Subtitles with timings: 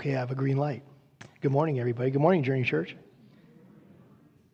[0.00, 0.82] Okay, I have a green light.
[1.42, 2.10] Good morning, everybody.
[2.10, 2.96] Good morning, Journey Church.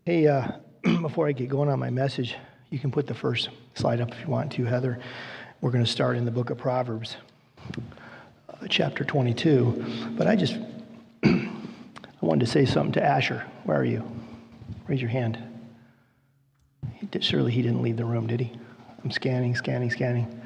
[0.04, 0.50] Hey, uh,
[1.02, 2.34] before I get going on my message,
[2.70, 4.98] you can put the first slide up if you want to, Heather.
[5.60, 7.16] We're going to start in the book of Proverbs,
[8.48, 10.14] uh, chapter 22.
[10.18, 10.56] But I just
[11.24, 11.48] I
[12.20, 13.46] wanted to say something to Asher.
[13.62, 14.02] Where are you?
[14.88, 15.38] Raise your hand.
[16.94, 18.50] He did, surely he didn't leave the room, did he?
[19.04, 20.40] I'm scanning, scanning, scanning.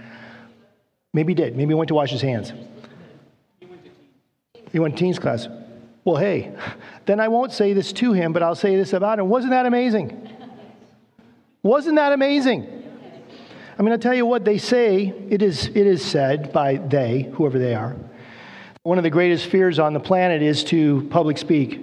[1.14, 1.57] Maybe he did.
[1.57, 2.53] Maybe he went to wash his hands.
[4.73, 5.48] He went to teens class.
[6.05, 6.55] Well, hey,
[7.06, 9.28] then I won't say this to him, but I'll say this about him.
[9.28, 10.28] Wasn't that amazing?
[11.62, 12.80] Wasn't that amazing?
[13.78, 15.12] I'm going to tell you what they say.
[15.28, 17.97] It is, it is said by they, whoever they are.
[18.83, 21.80] One of the greatest fears on the planet is to public speak.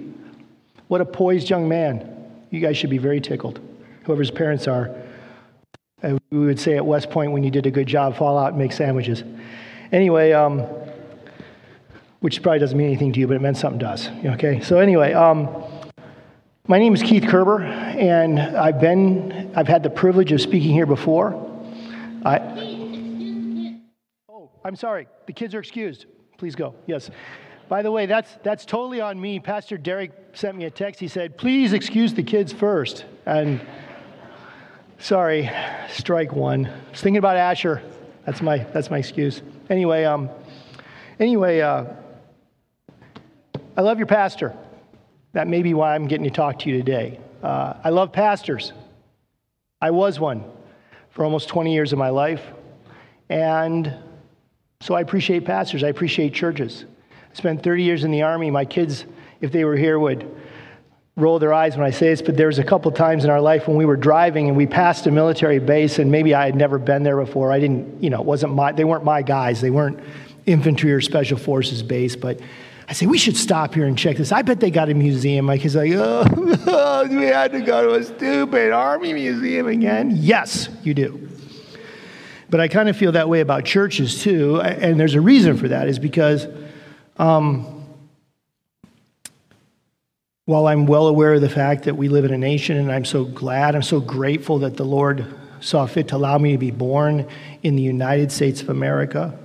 [0.88, 2.14] What a poised young man.
[2.50, 3.60] You guys should be very tickled,
[4.04, 4.94] whoever's parents are.
[6.02, 8.48] Uh, we would say at West Point when you did a good job, fall out
[8.48, 9.22] and make sandwiches.
[9.92, 10.66] Anyway, um,
[12.20, 14.08] which probably doesn't mean anything to you, but it meant something to us.
[14.24, 15.48] Okay, so anyway, um,
[16.66, 20.86] my name is Keith Kerber, and I've been, I've had the privilege of speaking here
[20.86, 21.34] before.
[22.24, 22.38] I,
[24.28, 25.06] oh, I'm sorry.
[25.26, 26.06] The kids are excused.
[26.36, 26.74] Please go.
[26.86, 27.10] Yes.
[27.68, 29.38] By the way, that's that's totally on me.
[29.40, 31.00] Pastor Derek sent me a text.
[31.00, 33.04] He said, "Please excuse the kids first.
[33.26, 33.60] And
[34.98, 35.50] sorry,
[35.90, 36.66] strike one.
[36.66, 37.82] I was thinking about Asher.
[38.24, 39.42] That's my that's my excuse.
[39.68, 40.30] Anyway, um,
[41.20, 41.60] anyway.
[41.60, 41.84] Uh,
[43.78, 44.56] I love your pastor.
[45.34, 47.20] That may be why I'm getting to talk to you today.
[47.44, 48.72] Uh, I love pastors.
[49.80, 50.42] I was one
[51.10, 52.42] for almost 20 years of my life.
[53.28, 53.94] And
[54.80, 55.84] so I appreciate pastors.
[55.84, 56.86] I appreciate churches.
[57.30, 58.50] I spent 30 years in the Army.
[58.50, 59.04] My kids,
[59.40, 60.28] if they were here, would
[61.14, 63.40] roll their eyes when I say this, but there was a couple times in our
[63.40, 66.56] life when we were driving and we passed a military base, and maybe I had
[66.56, 67.52] never been there before.
[67.52, 69.60] I didn't, you know, it wasn't my, they weren't my guys.
[69.60, 70.00] They weren't
[70.46, 72.40] infantry or special forces base, but
[72.88, 74.32] I say, we should stop here and check this.
[74.32, 75.44] I bet they got a museum.
[75.44, 80.12] My kid's like, oh, we had to go to a stupid army museum again.
[80.14, 81.28] Yes, you do.
[82.48, 84.62] But I kind of feel that way about churches too.
[84.62, 86.46] And there's a reason for that, is because
[87.18, 87.84] um,
[90.46, 93.04] while I'm well aware of the fact that we live in a nation, and I'm
[93.04, 95.26] so glad, I'm so grateful that the Lord
[95.60, 97.28] saw fit to allow me to be born
[97.62, 99.38] in the United States of America.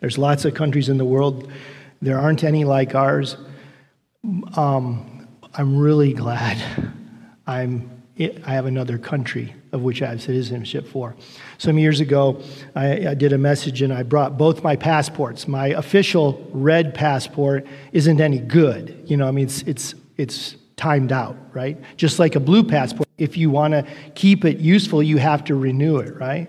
[0.00, 1.52] There's lots of countries in the world
[2.04, 3.36] there aren't any like ours.
[4.56, 6.62] Um, I'm really glad
[7.46, 11.16] I'm, I have another country of which I have citizenship for.
[11.58, 12.40] Some years ago,
[12.76, 15.48] I, I, did a message and I brought both my passports.
[15.48, 19.02] My official red passport isn't any good.
[19.06, 21.76] You know, I mean, it's, it's, it's timed out, right?
[21.96, 23.84] Just like a blue passport, if you want to
[24.14, 26.48] keep it useful, you have to renew it, right?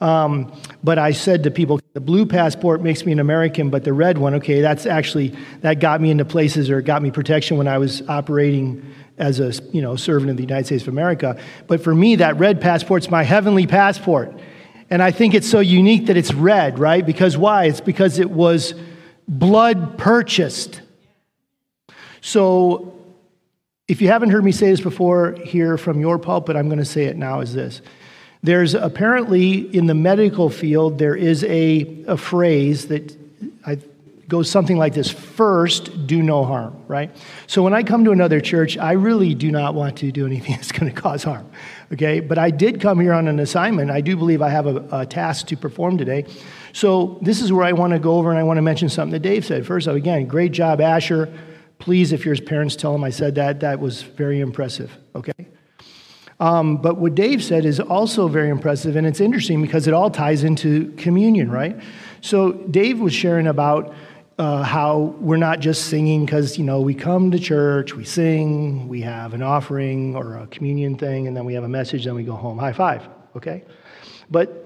[0.00, 0.52] Um,
[0.84, 4.18] but I said to people, the blue passport makes me an American, but the red
[4.18, 7.78] one, okay, that's actually, that got me into places or got me protection when I
[7.78, 8.84] was operating
[9.18, 11.40] as a you know, servant of the United States of America.
[11.66, 14.38] But for me, that red passport's my heavenly passport.
[14.90, 17.04] And I think it's so unique that it's red, right?
[17.04, 17.64] Because why?
[17.64, 18.74] It's because it was
[19.26, 20.82] blood purchased.
[22.20, 22.96] So
[23.88, 26.84] if you haven't heard me say this before here from your pulpit, I'm going to
[26.84, 27.80] say it now is this.
[28.46, 33.16] There's apparently in the medical field, there is a, a phrase that
[33.66, 33.78] I,
[34.28, 37.10] goes something like this first, do no harm, right?
[37.48, 40.52] So when I come to another church, I really do not want to do anything
[40.54, 41.50] that's going to cause harm,
[41.92, 42.20] okay?
[42.20, 43.90] But I did come here on an assignment.
[43.90, 46.24] I do believe I have a, a task to perform today.
[46.72, 49.10] So this is where I want to go over and I want to mention something
[49.10, 49.66] that Dave said.
[49.66, 51.36] First, again, great job, Asher.
[51.80, 55.48] Please, if your parents tell him I said that, that was very impressive, okay?
[56.38, 60.10] Um, but what Dave said is also very impressive, and it's interesting because it all
[60.10, 61.78] ties into communion, right?
[62.20, 63.94] So Dave was sharing about
[64.38, 68.86] uh, how we're not just singing because you know we come to church, we sing,
[68.86, 72.14] we have an offering or a communion thing, and then we have a message, then
[72.14, 72.58] we go home.
[72.58, 73.64] High five, okay?
[74.30, 74.62] But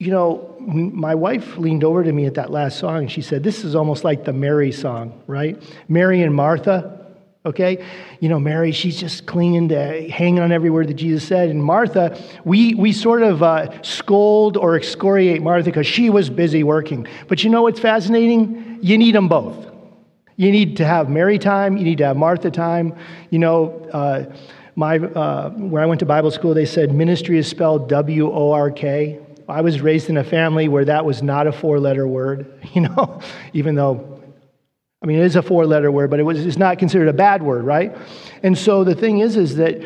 [0.00, 3.42] you know, my wife leaned over to me at that last song and she said,
[3.44, 5.62] This is almost like the Mary song, right?
[5.88, 6.99] Mary and Martha,
[7.44, 7.84] okay?
[8.20, 11.48] You know, Mary, she's just clinging to, hanging on every word that Jesus said.
[11.48, 16.62] And Martha, we, we sort of uh, scold or excoriate Martha because she was busy
[16.62, 17.06] working.
[17.28, 18.78] But you know what's fascinating?
[18.82, 19.66] You need them both.
[20.36, 22.94] You need to have Mary time, you need to have Martha time.
[23.28, 24.34] You know, uh,
[24.74, 28.52] my, uh, where I went to Bible school, they said ministry is spelled W O
[28.52, 29.20] R K.
[29.48, 32.82] I was raised in a family where that was not a four letter word, you
[32.82, 33.20] know,
[33.52, 34.19] even though
[35.02, 37.14] I mean, it is a four letter word, but it was, it's not considered a
[37.14, 37.96] bad word, right?
[38.42, 39.82] And so the thing is, is that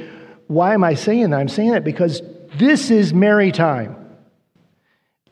[0.48, 1.40] why am I saying that?
[1.40, 2.20] I'm saying that because
[2.56, 4.03] this is Mary time.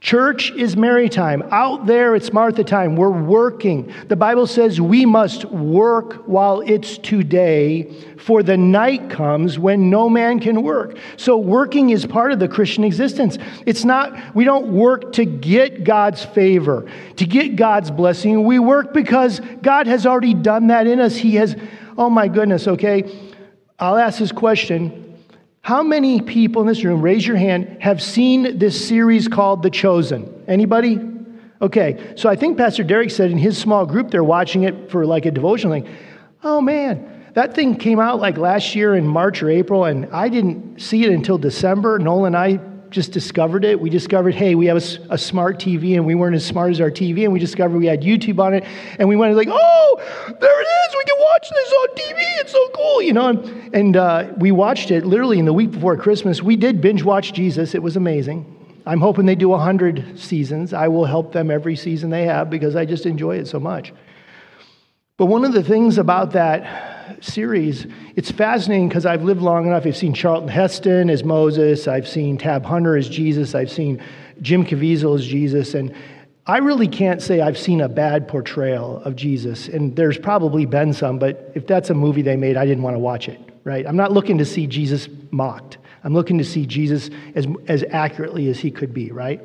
[0.03, 1.45] Church is Mary time.
[1.53, 2.97] Out there, it's Martha time.
[2.97, 3.95] We're working.
[4.09, 7.89] The Bible says we must work while it's today,
[8.19, 10.99] for the night comes when no man can work.
[11.17, 13.39] So, working is part of the Christian existence.
[13.65, 18.43] It's not, we don't work to get God's favor, to get God's blessing.
[18.43, 21.15] We work because God has already done that in us.
[21.15, 21.55] He has,
[21.97, 23.05] oh my goodness, okay?
[23.79, 25.02] I'll ask this question
[25.63, 29.71] how many people in this room, raise your hand, have seen this series called The
[29.71, 30.45] Chosen?
[30.49, 30.99] Anybody?
[31.61, 35.07] Okay, so I think Pastor Derek said in his small group they're watching it for
[35.07, 35.89] like a devotional thing.
[36.43, 40.29] Oh man, that thing came out like last year in March or April, and I
[40.29, 42.01] didn't see it until December.
[42.01, 42.59] Nola and I
[42.93, 43.81] just discovered it.
[43.81, 46.81] We discovered, hey, we have a, a, smart TV, and we weren't as smart as
[46.81, 48.65] our TV, and we discovered we had YouTube on it,
[48.99, 49.97] and we went like, oh,
[50.41, 50.97] there it is.
[50.97, 52.41] We can watch this on TV.
[52.41, 53.29] It's so cool, you know.
[53.29, 56.43] And, and uh, we watched it literally in the week before Christmas.
[56.43, 57.75] We did binge watch Jesus.
[57.75, 58.59] It was amazing.
[58.85, 60.73] I'm hoping they do 100 seasons.
[60.73, 63.93] I will help them every season they have because I just enjoy it so much.
[65.17, 67.87] But one of the things about that series,
[68.17, 69.87] it's fascinating because I've lived long enough.
[69.87, 74.03] I've seen Charlton Heston as Moses, I've seen Tab Hunter as Jesus, I've seen
[74.41, 75.95] Jim Caviezel as Jesus, and
[76.47, 79.69] I really can't say I've seen a bad portrayal of Jesus.
[79.69, 82.95] And there's probably been some, but if that's a movie they made, I didn't want
[82.95, 83.87] to watch it, right?
[83.87, 85.79] I'm not looking to see Jesus mocked.
[86.03, 89.41] I'm looking to see Jesus as, as accurately as he could be, right?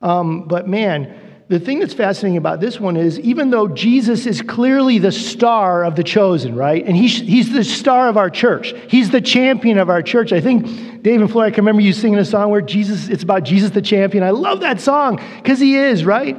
[0.00, 4.40] Um, but man, the thing that's fascinating about this one is even though Jesus is
[4.40, 6.86] clearly the star of the chosen, right?
[6.86, 10.32] And he's, he's the star of our church, he's the champion of our church.
[10.32, 13.24] I think, Dave and Floyd, I can remember you singing a song where Jesus, it's
[13.24, 14.22] about Jesus the champion.
[14.22, 16.36] I love that song because he is, right?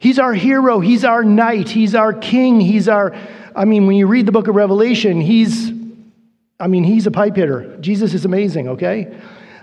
[0.00, 3.14] He's our hero, he's our knight, he's our king, he's our,
[3.54, 5.70] I mean, when you read the book of Revelation, he's,
[6.58, 7.76] I mean, he's a pipe hitter.
[7.76, 9.16] Jesus is amazing, okay?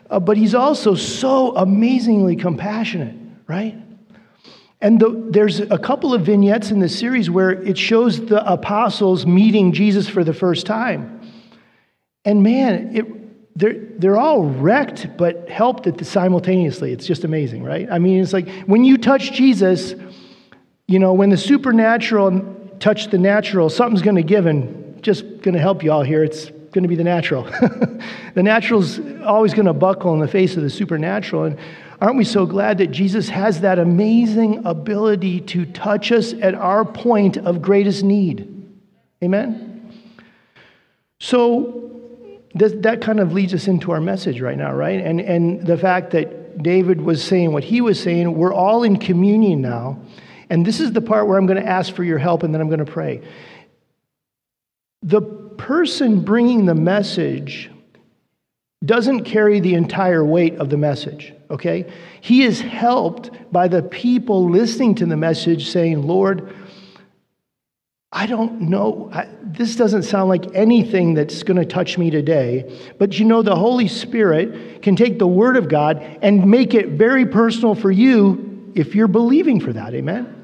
[0.09, 3.81] Uh, but he's also so amazingly compassionate, right?
[4.81, 9.25] And the, there's a couple of vignettes in the series where it shows the apostles
[9.28, 11.22] meeting Jesus for the first time.
[12.25, 16.92] And man, it, they're, they're all wrecked but helped at the simultaneously.
[16.92, 17.88] It's just amazing, right?
[17.92, 19.94] I mean, it's like when you touch Jesus,
[20.88, 25.54] you know, when the supernatural touch the natural, something's going to give and just going
[25.54, 26.24] to help you all here.
[26.24, 27.44] It's going to be the natural.
[28.33, 31.44] the natural's always going to buckle in the face of the supernatural.
[31.44, 31.60] And
[32.01, 36.83] Aren't we so glad that Jesus has that amazing ability to touch us at our
[36.83, 38.48] point of greatest need?
[39.24, 39.94] Amen?
[41.19, 41.92] So
[42.56, 45.00] that kind of leads us into our message right now, right?
[45.00, 48.97] And, and the fact that David was saying what he was saying, we're all in
[48.97, 50.00] communion now.
[50.50, 52.62] And this is the part where I'm going to ask for your help and then
[52.62, 53.21] I'm going to pray.
[55.04, 57.69] The person bringing the message
[58.83, 61.92] doesn't carry the entire weight of the message, okay?
[62.21, 66.56] He is helped by the people listening to the message saying, Lord,
[68.13, 69.09] I don't know.
[69.13, 72.77] I, this doesn't sound like anything that's going to touch me today.
[72.98, 76.89] But you know, the Holy Spirit can take the Word of God and make it
[76.89, 79.94] very personal for you if you're believing for that.
[79.94, 80.38] Amen?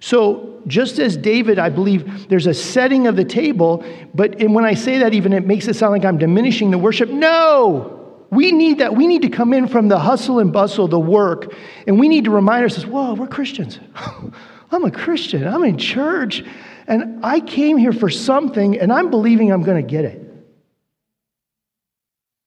[0.00, 3.84] So, just as David, I believe there's a setting of the table,
[4.14, 7.08] but when I say that, even it makes it sound like I'm diminishing the worship.
[7.08, 7.97] No!
[8.30, 8.94] We need that.
[8.94, 11.54] We need to come in from the hustle and bustle, the work,
[11.86, 13.80] and we need to remind ourselves, whoa, we're Christians.
[14.70, 15.46] I'm a Christian.
[15.46, 16.44] I'm in church,
[16.86, 20.24] and I came here for something, and I'm believing I'm going to get it.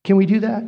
[0.04, 0.64] Can we do that?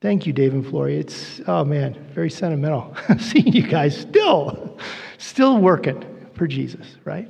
[0.00, 0.96] Thank you, Dave and Flory.
[0.96, 2.96] It's, oh man, very sentimental.
[3.18, 4.78] Seeing you guys still,
[5.18, 7.28] still working for Jesus, right?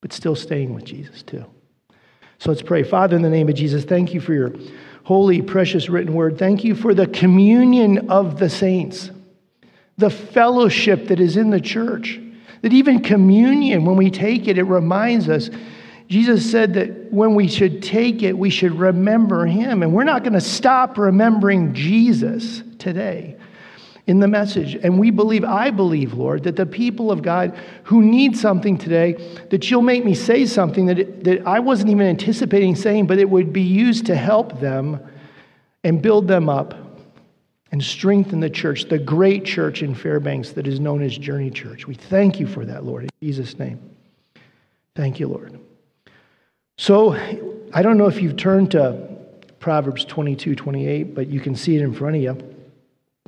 [0.00, 1.44] But still staying with Jesus too.
[2.38, 2.82] So let's pray.
[2.82, 4.52] Father, in the name of Jesus, thank you for your
[5.06, 6.36] holy, precious written word.
[6.36, 9.08] Thank you for the communion of the saints,
[9.96, 12.20] the fellowship that is in the church.
[12.62, 15.48] That even communion, when we take it, it reminds us
[16.08, 19.84] Jesus said that when we should take it, we should remember him.
[19.84, 23.35] And we're not going to stop remembering Jesus today
[24.06, 24.76] in the message.
[24.76, 29.14] And we believe, I believe, Lord, that the people of God who need something today,
[29.50, 33.18] that you'll make me say something that, it, that I wasn't even anticipating saying, but
[33.18, 35.00] it would be used to help them
[35.82, 36.74] and build them up
[37.72, 41.86] and strengthen the church, the great church in Fairbanks that is known as Journey Church.
[41.86, 43.80] We thank you for that, Lord, in Jesus' name.
[44.94, 45.58] Thank you, Lord.
[46.78, 47.14] So
[47.72, 49.08] I don't know if you've turned to
[49.58, 52.55] Proverbs 22, 28, but you can see it in front of you.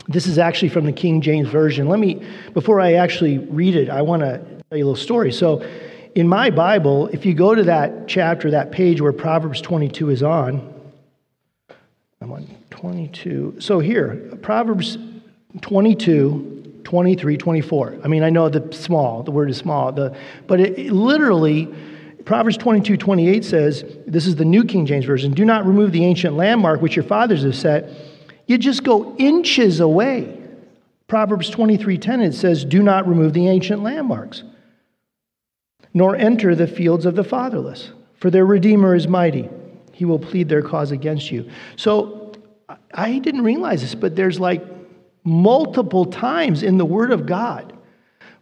[0.07, 1.89] This is actually from the King James Version.
[1.89, 2.25] Let me,
[2.55, 5.33] before I actually read it, I want to tell you a little story.
[5.33, 5.67] So
[6.15, 10.23] in my Bible, if you go to that chapter, that page where Proverbs 22 is
[10.23, 10.75] on,
[12.21, 13.57] I'm on 22.
[13.61, 14.99] So here, Proverbs
[15.61, 17.99] 22, 23, 24.
[18.03, 21.73] I mean, I know the small, the word is small, the, but it, it literally,
[22.25, 26.05] Proverbs 22, 28 says, this is the New King James Version, do not remove the
[26.05, 27.91] ancient landmark which your fathers have set.
[28.49, 30.37] You just go inches away.
[31.07, 34.43] Proverbs 23:10 it says, "Do not remove the ancient landmarks,
[35.95, 39.49] nor enter the fields of the fatherless, for their redeemer is mighty.
[39.93, 41.45] He will plead their cause against you."
[41.77, 42.33] So
[42.93, 44.65] I didn't realize this, but there's like
[45.25, 47.75] multiple times in the word of God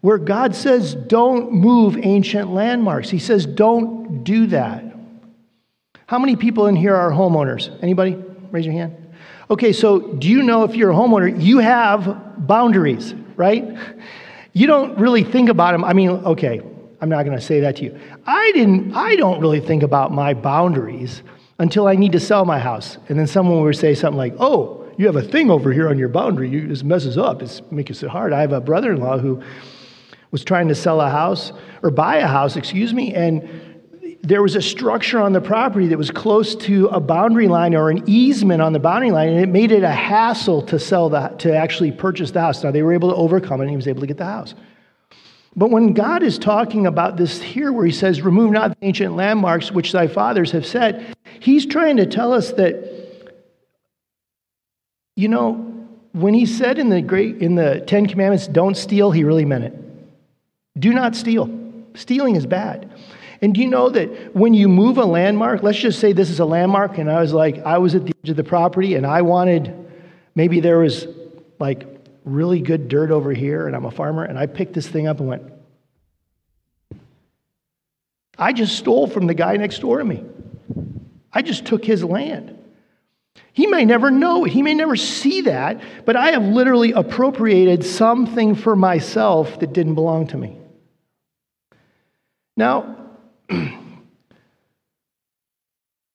[0.02, 4.84] where God says, "Don't move ancient landmarks." He says, "Don't do that."
[6.06, 7.70] How many people in here are homeowners?
[7.82, 8.16] Anybody?
[8.52, 8.92] Raise your hand.
[9.50, 13.64] Okay, so do you know if you're a homeowner, you have boundaries, right?
[14.52, 15.84] You don't really think about them.
[15.84, 16.60] I mean, okay,
[17.00, 18.00] I'm not going to say that to you.
[18.26, 21.22] I didn't I don't really think about my boundaries
[21.58, 22.98] until I need to sell my house.
[23.08, 25.98] And then someone would say something like, "Oh, you have a thing over here on
[25.98, 26.48] your boundary.
[26.48, 27.42] You, this messes up.
[27.42, 29.42] It's making it hard." I have a brother-in-law who
[30.30, 31.52] was trying to sell a house
[31.82, 33.48] or buy a house, excuse me, and
[34.26, 37.90] there was a structure on the property that was close to a boundary line or
[37.90, 41.38] an easement on the boundary line, and it made it a hassle to sell that,
[41.38, 42.64] to actually purchase the house.
[42.64, 44.56] Now, they were able to overcome it, and he was able to get the house.
[45.54, 49.14] But when God is talking about this here, where he says, Remove not the ancient
[49.14, 53.32] landmarks which thy fathers have set, he's trying to tell us that,
[55.14, 55.72] you know,
[56.12, 59.64] when he said in the great in the Ten Commandments, don't steal, he really meant
[59.64, 59.74] it.
[60.80, 61.48] Do not steal.
[61.94, 62.90] Stealing is bad.
[63.42, 66.40] And do you know that when you move a landmark, let's just say this is
[66.40, 69.06] a landmark, and I was like, I was at the edge of the property and
[69.06, 69.74] I wanted,
[70.34, 71.06] maybe there was
[71.58, 71.86] like
[72.24, 75.20] really good dirt over here, and I'm a farmer, and I picked this thing up
[75.20, 75.42] and went,
[78.38, 80.24] I just stole from the guy next door to me.
[81.32, 82.52] I just took his land.
[83.52, 84.52] He may never know it.
[84.52, 89.94] He may never see that, but I have literally appropriated something for myself that didn't
[89.94, 90.58] belong to me.
[92.56, 92.96] Now,
[93.48, 93.70] the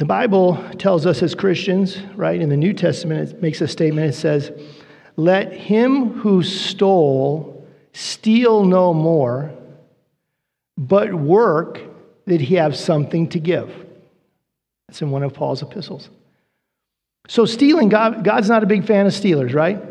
[0.05, 4.09] Bible tells us as Christians, right, in the New Testament, it makes a statement.
[4.09, 4.51] It says,
[5.15, 7.51] Let him who stole
[7.93, 9.53] steal no more,
[10.77, 11.81] but work
[12.25, 13.73] that he have something to give.
[14.87, 16.09] That's in one of Paul's epistles.
[17.27, 19.81] So, stealing, God, God's not a big fan of stealers, right?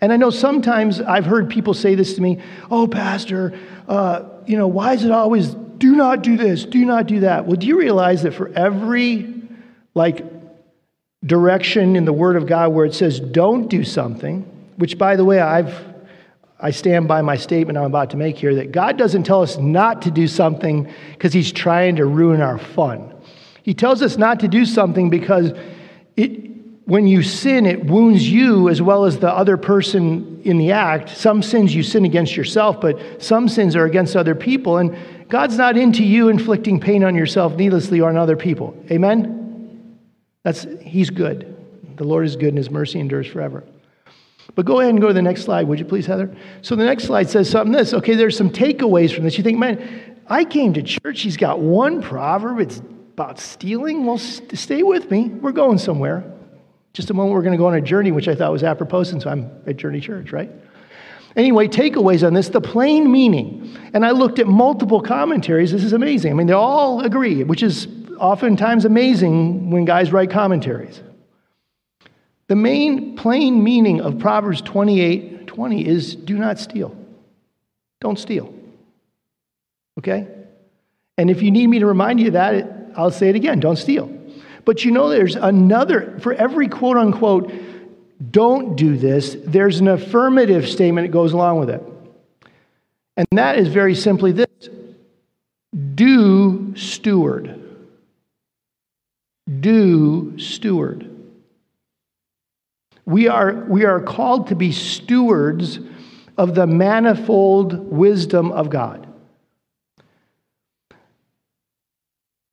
[0.00, 4.56] And I know sometimes I've heard people say this to me Oh, Pastor, uh, you
[4.56, 7.44] know, why is it always do not do this, do not do that.
[7.44, 9.34] Well, do you realize that for every
[9.94, 10.24] like
[11.26, 14.42] direction in the Word of God where it says don't do something,
[14.76, 15.74] which by the way, I've
[16.60, 19.58] I stand by my statement I'm about to make here that God doesn't tell us
[19.58, 23.12] not to do something because He's trying to ruin our fun.
[23.64, 25.50] He tells us not to do something because
[26.16, 26.52] it,
[26.84, 31.08] when you sin, it wounds you as well as the other person in the act.
[31.08, 34.78] Some sins you sin against yourself, but some sins are against other people.
[34.78, 34.96] And
[35.32, 38.76] God's not into you inflicting pain on yourself needlessly or on other people.
[38.90, 39.98] Amen?
[40.42, 41.56] That's, he's good.
[41.96, 43.64] The Lord is good and his mercy endures forever.
[44.54, 46.36] But go ahead and go to the next slide, would you please, Heather?
[46.60, 47.94] So the next slide says something this.
[47.94, 49.38] Okay, there's some takeaways from this.
[49.38, 52.80] You think, man, I came to church, he's got one proverb, it's
[53.14, 54.04] about stealing.
[54.04, 55.28] Well, st- stay with me.
[55.28, 56.30] We're going somewhere.
[56.92, 59.04] Just a moment, we're going to go on a journey, which I thought was apropos
[59.04, 60.50] since I'm at Journey Church, right?
[61.36, 63.76] Anyway, takeaways on this the plain meaning.
[63.94, 65.72] And I looked at multiple commentaries.
[65.72, 66.32] This is amazing.
[66.32, 71.00] I mean, they all agree, which is oftentimes amazing when guys write commentaries.
[72.48, 76.96] The main plain meaning of Proverbs 28 20 is do not steal.
[78.00, 78.54] Don't steal.
[79.98, 80.26] Okay?
[81.18, 83.76] And if you need me to remind you of that, I'll say it again don't
[83.76, 84.10] steal.
[84.64, 87.52] But you know, there's another, for every quote unquote
[88.30, 91.82] don't do this, there's an affirmative statement that goes along with it.
[93.16, 94.46] And that is very simply this
[95.94, 97.58] do steward.
[99.60, 101.08] Do steward.
[103.04, 105.80] We are, we are called to be stewards
[106.38, 109.06] of the manifold wisdom of God.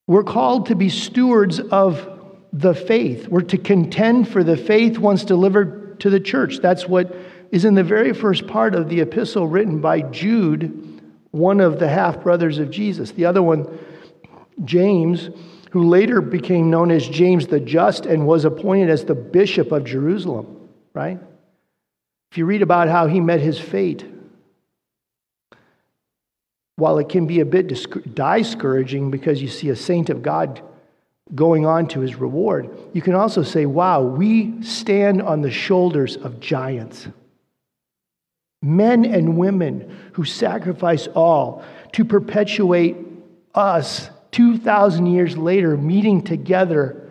[0.08, 2.19] We're called to be stewards of
[2.52, 3.28] the faith.
[3.28, 6.60] We're to contend for the faith once delivered to the church.
[6.60, 7.16] That's what
[7.52, 11.02] is in the very first part of the epistle written by Jude,
[11.32, 13.12] one of the half brothers of Jesus.
[13.12, 13.68] The other one,
[14.66, 15.30] James,
[15.72, 19.84] who later became known as James the Just and was appointed as the bishop of
[19.84, 21.20] Jerusalem, right?
[22.32, 24.06] If you read about how he met his fate,
[26.76, 30.62] while it can be a bit discouraging because you see a saint of God
[31.36, 36.18] going on to his reward, you can also say, wow, we stand on the shoulders
[36.18, 37.08] of giants.
[38.62, 42.98] Men and women who sacrifice all to perpetuate
[43.54, 47.08] us 2,000 years later meeting together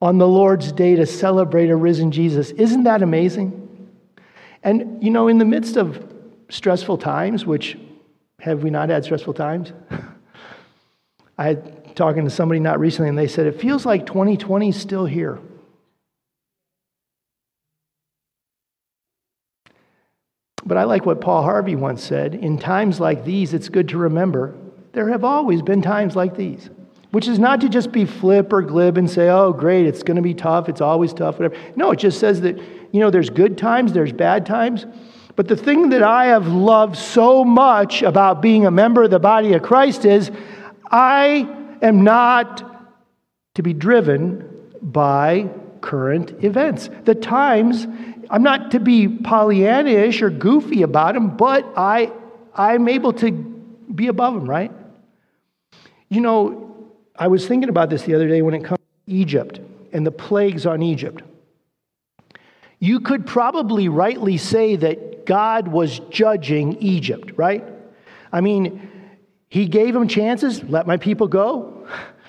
[0.00, 2.50] on the Lord's day to celebrate a risen Jesus.
[2.50, 3.90] Isn't that amazing?
[4.62, 6.12] And, you know, in the midst of
[6.50, 7.78] stressful times, which
[8.40, 9.72] have we not had stressful times?
[11.38, 14.80] I had talking to somebody not recently, and they said, it feels like 2020 is
[14.80, 15.38] still here.
[20.64, 23.98] But I like what Paul Harvey once said in times like these, it's good to
[23.98, 24.54] remember
[24.92, 26.68] there have always been times like these,
[27.10, 30.16] which is not to just be flip or glib and say, oh, great, it's going
[30.16, 31.56] to be tough, it's always tough, whatever.
[31.76, 34.86] No, it just says that, you know, there's good times, there's bad times.
[35.34, 39.18] But the thing that I have loved so much about being a member of the
[39.18, 40.30] body of Christ is
[40.90, 42.68] I am not
[43.54, 44.48] to be driven
[44.80, 46.88] by current events.
[47.04, 47.86] The times,
[48.30, 52.12] I'm not to be Pollyannish or goofy about them, but I,
[52.54, 54.72] I'm able to be above them, right?
[56.08, 59.60] You know, I was thinking about this the other day when it comes to Egypt
[59.92, 61.22] and the plagues on Egypt.
[62.78, 67.64] You could probably rightly say that God was judging Egypt, right?
[68.32, 68.90] I mean,
[69.52, 71.86] he gave them chances, let my people go.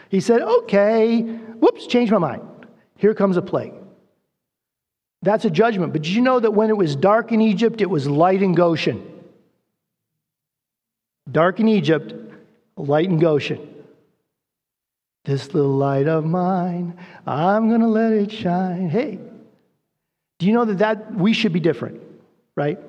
[0.10, 2.42] He said, okay, whoops, change my mind.
[2.98, 3.72] Here comes a plague.
[5.22, 5.94] That's a judgment.
[5.94, 8.56] But did you know that when it was dark in Egypt, it was light in
[8.56, 9.24] Goshen?
[11.32, 12.14] Dark in Egypt,
[12.76, 13.86] light in Goshen.
[15.24, 18.90] This little light of mine, I'm going to let it shine.
[18.90, 19.18] Hey,
[20.40, 22.02] do you know that, that we should be different,
[22.58, 22.80] right?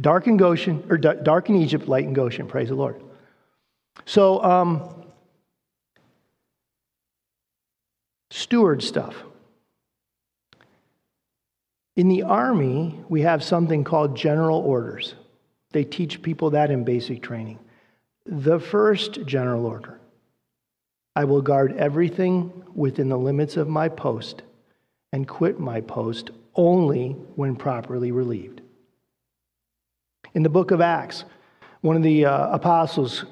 [0.00, 2.46] Dark in Goshen, or dark in Egypt, light in Goshen.
[2.46, 3.02] Praise the Lord.
[4.04, 5.04] So, um,
[8.30, 9.14] steward stuff.
[11.96, 15.14] In the Army, we have something called general orders.
[15.72, 17.58] They teach people that in basic training.
[18.26, 20.00] The first general order
[21.16, 24.42] I will guard everything within the limits of my post
[25.12, 28.62] and quit my post only when properly relieved.
[30.34, 31.24] In the book of Acts,
[31.80, 33.24] one of the uh, apostles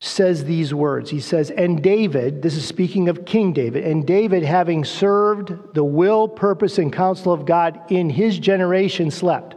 [0.00, 1.10] says these words.
[1.10, 5.84] He says, And David, this is speaking of King David, and David, having served the
[5.84, 9.54] will, purpose, and counsel of God in his generation, slept.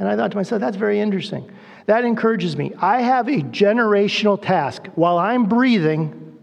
[0.00, 1.50] And I thought to myself, that's very interesting.
[1.86, 2.72] That encourages me.
[2.78, 4.86] I have a generational task.
[4.96, 6.36] While I'm breathing,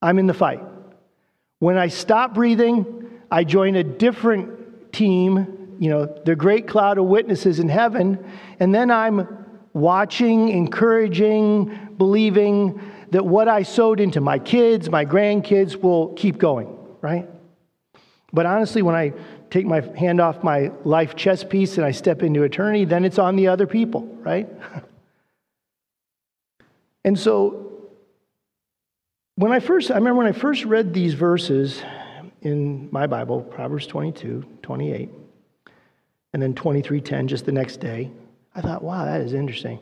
[0.00, 0.62] I'm in the fight.
[1.58, 7.06] When I stop breathing, I join a different team, you know, the great cloud of
[7.06, 8.24] witnesses in heaven,
[8.60, 9.41] and then I'm
[9.72, 12.80] watching, encouraging, believing
[13.10, 17.28] that what I sowed into my kids, my grandkids will keep going, right?
[18.32, 19.12] But honestly, when I
[19.50, 23.18] take my hand off my life chess piece and I step into eternity, then it's
[23.18, 24.48] on the other people, right?
[27.04, 27.90] and so
[29.36, 31.82] when I first, I remember when I first read these verses
[32.40, 35.10] in my Bible, Proverbs 22, 28,
[36.32, 38.10] and then 23:10 just the next day,
[38.54, 39.78] I thought, wow, that is interesting.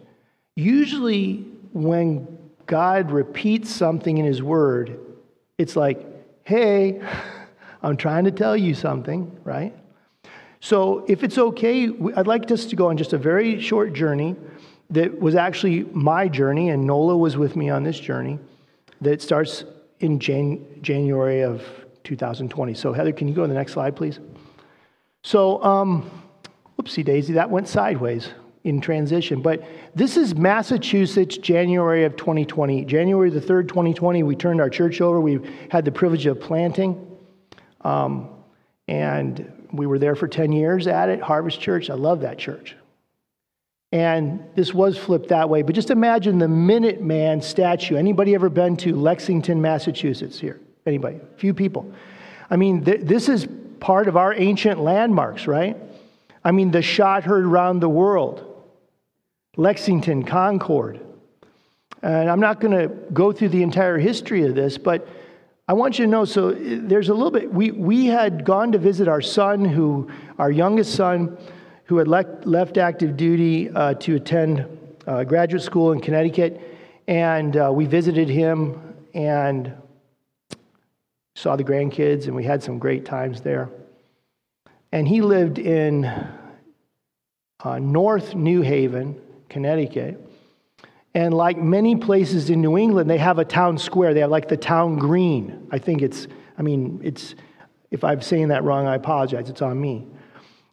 [0.54, 4.98] Usually when God repeats something in his word,
[5.58, 6.06] it's like,
[6.44, 7.02] hey,
[7.82, 9.74] I'm trying to tell you something, right?
[10.62, 14.36] So, if it's okay, I'd like us to go on just a very short journey
[14.90, 18.38] that was actually my journey, and Nola was with me on this journey
[19.00, 19.64] that starts
[20.00, 21.62] in Jan- January of
[22.04, 22.74] 2020.
[22.74, 24.20] So, Heather, can you go to the next slide, please?
[25.22, 26.10] So, um,
[26.78, 28.28] whoopsie daisy, that went sideways
[28.64, 29.40] in transition.
[29.40, 32.84] But this is Massachusetts, January of 2020.
[32.84, 35.20] January the 3rd, 2020, we turned our church over.
[35.20, 37.06] We had the privilege of planting.
[37.82, 38.28] Um,
[38.86, 41.88] and we were there for 10 years at it, Harvest Church.
[41.90, 42.76] I love that church.
[43.92, 45.62] And this was flipped that way.
[45.62, 47.96] But just imagine the Minuteman statue.
[47.96, 50.60] Anybody ever been to Lexington, Massachusetts here?
[50.86, 51.20] Anybody?
[51.36, 51.92] Few people.
[52.50, 53.48] I mean, th- this is
[53.80, 55.76] part of our ancient landmarks, right?
[56.44, 58.49] I mean, the shot heard around the world.
[59.60, 61.00] Lexington, Concord.
[62.02, 65.06] And I'm not going to go through the entire history of this, but
[65.68, 67.52] I want you to know so there's a little bit.
[67.52, 71.36] We, we had gone to visit our son, who, our youngest son,
[71.84, 74.66] who had left, left active duty uh, to attend
[75.06, 76.58] uh, graduate school in Connecticut.
[77.06, 79.74] And uh, we visited him and
[81.34, 83.68] saw the grandkids, and we had some great times there.
[84.90, 86.06] And he lived in
[87.62, 89.20] uh, North New Haven,
[89.50, 90.26] Connecticut.
[91.12, 94.14] And like many places in New England, they have a town square.
[94.14, 95.66] They have like the town green.
[95.70, 97.34] I think it's, I mean, it's,
[97.90, 99.50] if I'm saying that wrong, I apologize.
[99.50, 100.06] It's on me.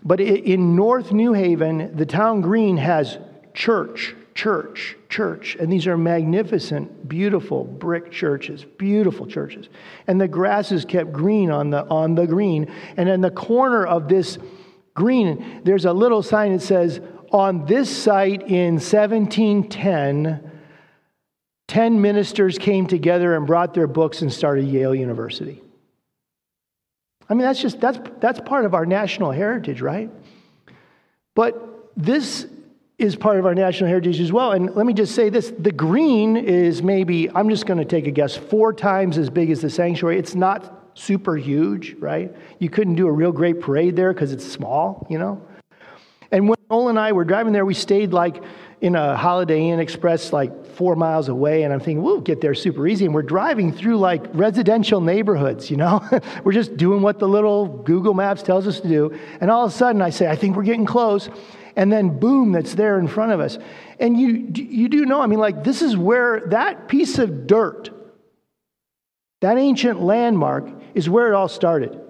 [0.04, 3.18] But in North New Haven, the town green has
[3.56, 5.58] church, church, church.
[5.60, 9.70] And these are magnificent, beautiful brick churches, beautiful churches.
[10.06, 12.72] And the grass is kept green on the, on the green.
[12.96, 14.38] And in the corner of this
[14.94, 20.52] green, there's a little sign that says, On this site in 1710,
[21.68, 25.62] 10 ministers came together and brought their books and started Yale University.
[27.30, 30.10] I mean, that's just, that's, that's part of our national heritage, right?
[31.36, 32.48] But this
[32.98, 34.54] is part of our national heritage as well.
[34.54, 38.08] And let me just say this the green is maybe, I'm just going to take
[38.08, 40.18] a guess, four times as big as the sanctuary.
[40.18, 42.36] It's not super huge, right?
[42.60, 45.42] You couldn't do a real great parade there because it's small, you know?
[46.70, 48.44] Noel and I were driving there, we stayed like
[48.82, 52.54] in a Holiday Inn Express like four miles away, and I'm thinking, we'll get there
[52.54, 53.06] super easy.
[53.06, 56.06] And we're driving through like residential neighborhoods, you know?
[56.44, 59.18] we're just doing what the little Google Maps tells us to do.
[59.40, 61.30] And all of a sudden, I say, I think we're getting close.
[61.78, 63.58] And then, boom, that's there in front of us.
[64.00, 67.92] And you, you do know, I mean, like, this is where that piece of dirt,
[69.42, 72.02] that ancient landmark, is where it all started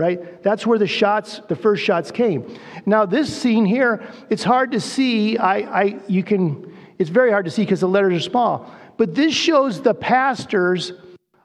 [0.00, 0.42] right?
[0.42, 2.58] That's where the shots, the first shots came.
[2.86, 5.36] Now, this scene here, it's hard to see.
[5.36, 8.74] I, I you can, it's very hard to see because the letters are small.
[8.96, 10.94] But this shows the pastors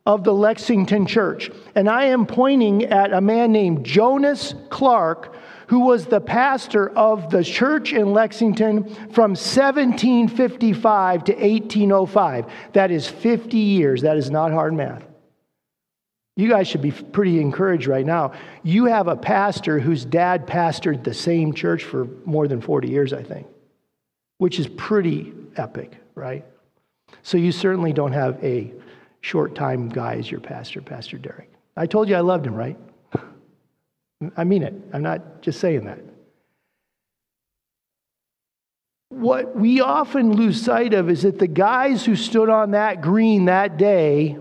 [0.06, 1.52] of the Lexington church.
[1.76, 5.36] And I am pointing at a man named Jonas Clarke,
[5.68, 12.46] who was the pastor of the church in Lexington from 1755 to 1805.
[12.72, 14.02] That is 50 years.
[14.04, 15.04] That is not hard math.
[16.38, 18.34] You guys should be pretty encouraged right now.
[18.62, 23.14] You have a pastor whose dad pastored the same church for more than 40 years,
[23.14, 23.48] I think,
[24.38, 26.46] which is pretty epic, right?
[27.24, 28.74] So you certainly don't have a
[29.22, 31.50] short time guy as your pastor, Pastor Derek.
[31.78, 32.78] I told you I loved him, right?
[34.36, 34.74] I mean it.
[34.94, 36.00] I'm not just saying that.
[39.10, 43.46] What we often lose sight of is that the guys who stood on that green
[43.46, 44.38] that day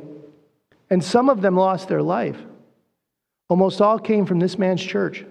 [0.91, 2.39] and some of them lost their life.
[3.49, 5.25] Almost all came from this man's church.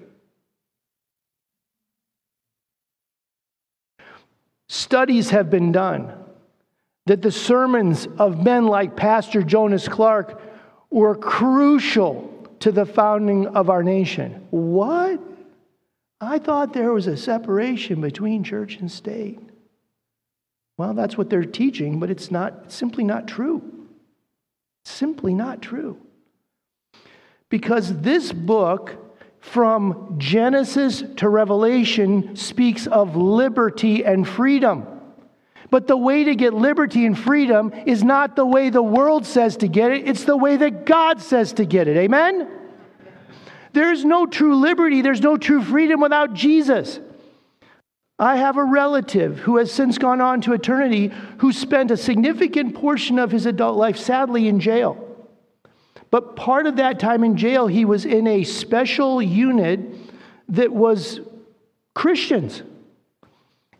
[4.69, 6.11] Studies have been done
[7.05, 10.41] that the sermons of men like Pastor Jonas Clarke
[10.89, 14.47] were crucial to the founding of our nation.
[14.51, 15.19] What?
[16.21, 19.39] I thought there was a separation between church and state.
[20.77, 23.82] Well, that's what they're teaching, but it's not it's simply not true.
[24.83, 25.97] Simply not true.
[27.49, 28.95] Because this book,
[29.39, 34.87] from Genesis to Revelation, speaks of liberty and freedom.
[35.69, 39.57] But the way to get liberty and freedom is not the way the world says
[39.57, 41.97] to get it, it's the way that God says to get it.
[41.97, 42.47] Amen?
[43.73, 46.99] There's no true liberty, there's no true freedom without Jesus.
[48.19, 52.75] I have a relative who has since gone on to eternity who spent a significant
[52.75, 54.99] portion of his adult life, sadly, in jail.
[56.11, 59.79] But part of that time in jail, he was in a special unit
[60.49, 61.21] that was
[61.95, 62.61] Christians.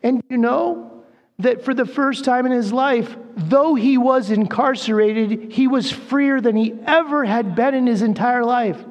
[0.02, 1.04] And you know
[1.38, 6.40] that for the first time in his life, though he was incarcerated, he was freer
[6.40, 8.84] than he ever had been in his entire life.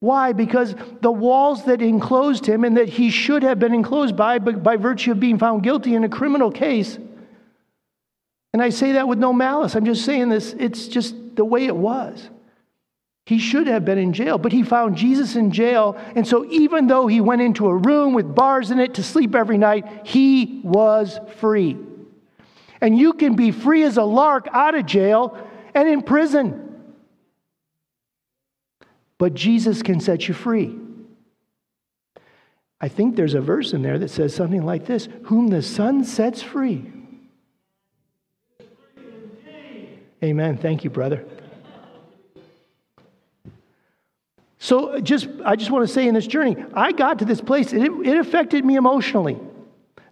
[0.00, 0.32] Why?
[0.32, 4.62] Because the walls that enclosed him and that he should have been enclosed by, but
[4.62, 6.98] by virtue of being found guilty in a criminal case,
[8.52, 11.66] and I say that with no malice, I'm just saying this, it's just the way
[11.66, 12.30] it was.
[13.26, 15.98] He should have been in jail, but he found Jesus in jail.
[16.16, 19.34] And so, even though he went into a room with bars in it to sleep
[19.34, 21.76] every night, he was free.
[22.80, 25.36] And you can be free as a lark out of jail
[25.74, 26.67] and in prison.
[29.18, 30.78] But Jesus can set you free.
[32.80, 36.04] I think there's a verse in there that says something like this Whom the Son
[36.04, 36.92] sets free.
[40.22, 40.56] Amen.
[40.56, 41.24] Thank you, brother.
[44.58, 47.72] So just I just want to say in this journey, I got to this place,
[47.72, 49.38] it, it affected me emotionally.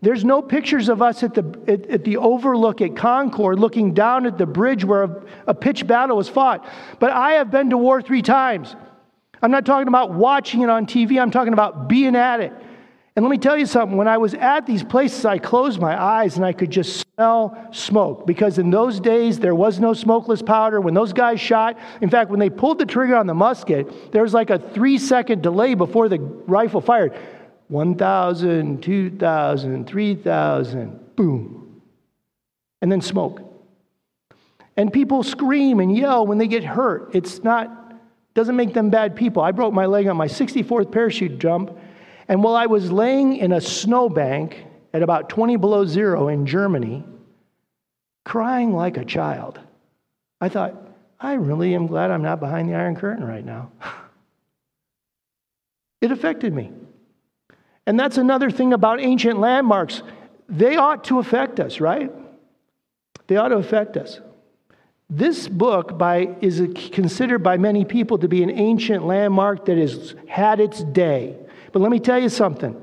[0.02, 4.26] There's no pictures of us at the, at, at, the overlook at Concord looking down
[4.26, 6.68] at the bridge where a, a pitched battle was fought.
[7.00, 8.76] But I have been to war three times.
[9.42, 12.52] I'm not talking about watching it on TV, I'm talking about being at it.
[13.16, 16.00] And let me tell you something when I was at these places, I closed my
[16.00, 20.42] eyes and I could just smell smoke because in those days there was no smokeless
[20.42, 20.82] powder.
[20.82, 24.22] When those guys shot, in fact, when they pulled the trigger on the musket, there
[24.22, 27.14] was like a three second delay before the rifle fired
[27.68, 31.82] 1,000, 2,000, 3,000, boom.
[32.82, 33.40] And then smoke.
[34.76, 37.14] And people scream and yell when they get hurt.
[37.14, 37.85] It's not
[38.36, 39.42] Doesn't make them bad people.
[39.42, 41.74] I broke my leg on my 64th parachute jump,
[42.28, 47.02] and while I was laying in a snowbank at about 20 below zero in Germany,
[48.26, 49.58] crying like a child,
[50.38, 50.74] I thought,
[51.18, 53.70] I really am glad I'm not behind the Iron Curtain right now.
[56.02, 56.72] it affected me.
[57.86, 60.02] And that's another thing about ancient landmarks.
[60.46, 62.12] They ought to affect us, right?
[63.28, 64.20] They ought to affect us.
[65.08, 66.60] This book by, is
[66.92, 71.36] considered by many people to be an ancient landmark that has had its day.
[71.72, 72.82] But let me tell you something.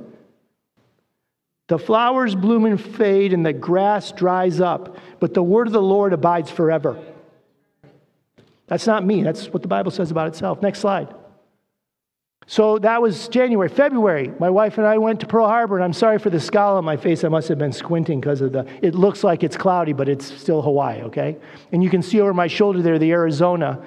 [1.67, 5.81] The flowers bloom and fade, and the grass dries up, but the word of the
[5.81, 7.01] Lord abides forever.
[8.67, 10.61] That's not me, that's what the Bible says about itself.
[10.61, 11.13] Next slide.
[12.45, 13.69] So that was January.
[13.69, 16.77] February, my wife and I went to Pearl Harbor, and I'm sorry for the scowl
[16.77, 17.23] on my face.
[17.23, 20.25] I must have been squinting because of the, it looks like it's cloudy, but it's
[20.25, 21.37] still Hawaii, okay?
[21.71, 23.81] And you can see over my shoulder there the Arizona.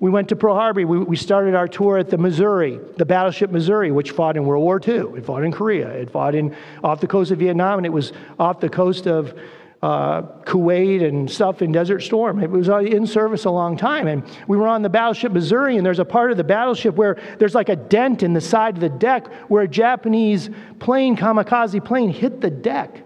[0.00, 0.86] We went to Pearl Harbor.
[0.86, 4.64] We, we started our tour at the Missouri, the battleship Missouri, which fought in World
[4.64, 5.16] War II.
[5.16, 5.88] It fought in Korea.
[5.90, 9.38] It fought in, off the coast of Vietnam, and it was off the coast of
[9.82, 12.40] uh, Kuwait and stuff in Desert Storm.
[12.40, 14.06] It was in service a long time.
[14.06, 17.20] And we were on the battleship Missouri, and there's a part of the battleship where
[17.38, 21.84] there's like a dent in the side of the deck where a Japanese plane, kamikaze
[21.84, 23.04] plane, hit the deck.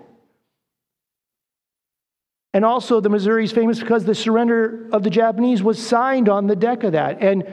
[2.53, 6.47] And also, the Missouri is famous because the surrender of the Japanese was signed on
[6.47, 7.23] the deck of that.
[7.23, 7.45] And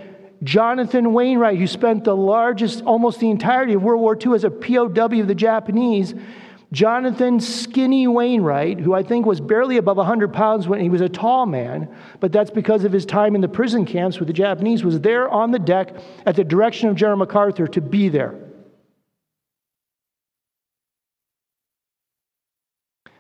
[0.44, 4.50] Jonathan Wainwright, who spent the largest, almost the entirety of World War II as a
[4.50, 6.14] POW of the Japanese,
[6.74, 11.08] Jonathan Skinny Wainwright, who I think was barely above 100 pounds when he was a
[11.08, 14.84] tall man, but that's because of his time in the prison camps with the Japanese,
[14.84, 18.34] was there on the deck at the direction of General MacArthur to be there.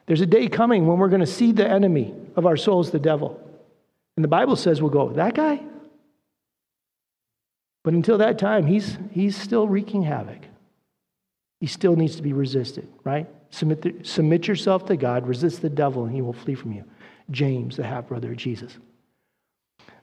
[0.08, 2.98] There's a day coming when we're going to see the enemy of our souls, the
[2.98, 3.40] devil.
[4.18, 5.62] And the Bible says we'll go, that guy?
[7.84, 10.40] But until that time, he's, he's still wreaking havoc.
[11.60, 13.28] He still needs to be resisted, right?
[13.54, 16.84] Submit, the, submit yourself to God, resist the devil, and he will flee from you.
[17.30, 18.80] James, the half brother of Jesus.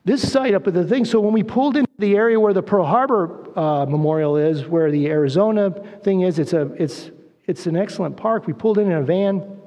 [0.05, 2.63] This site up at the thing, so when we pulled into the area where the
[2.63, 5.69] Pearl Harbor uh, Memorial is, where the Arizona
[6.01, 7.11] thing is, it's, a, it's,
[7.45, 8.47] it's an excellent park.
[8.47, 9.59] We pulled in in a van.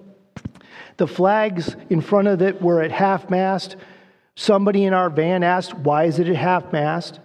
[0.96, 3.76] The flags in front of it were at half mast.
[4.34, 7.20] Somebody in our van asked, Why is it at half mast?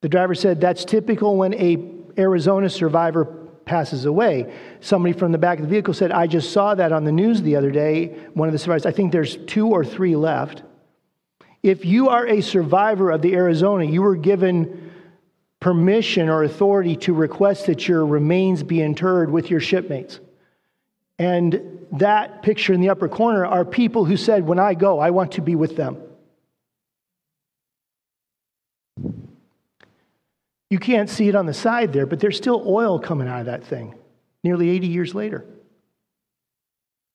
[0.00, 4.52] The driver said, That's typical when a Arizona survivor passes away.
[4.80, 7.42] Somebody from the back of the vehicle said, I just saw that on the news
[7.42, 8.16] the other day.
[8.34, 10.62] One of the survivors, I think there's two or three left.
[11.62, 14.92] If you are a survivor of the Arizona, you were given
[15.60, 20.20] permission or authority to request that your remains be interred with your shipmates.
[21.18, 25.10] And that picture in the upper corner are people who said, When I go, I
[25.10, 26.03] want to be with them.
[30.74, 33.46] You can't see it on the side there, but there's still oil coming out of
[33.46, 33.94] that thing
[34.42, 35.44] nearly 80 years later.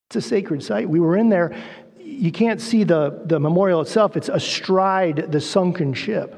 [0.07, 0.87] It's a sacred site.
[0.87, 1.53] We were in there.
[1.99, 6.33] You can't see the, the memorial itself, it's astride the sunken ship.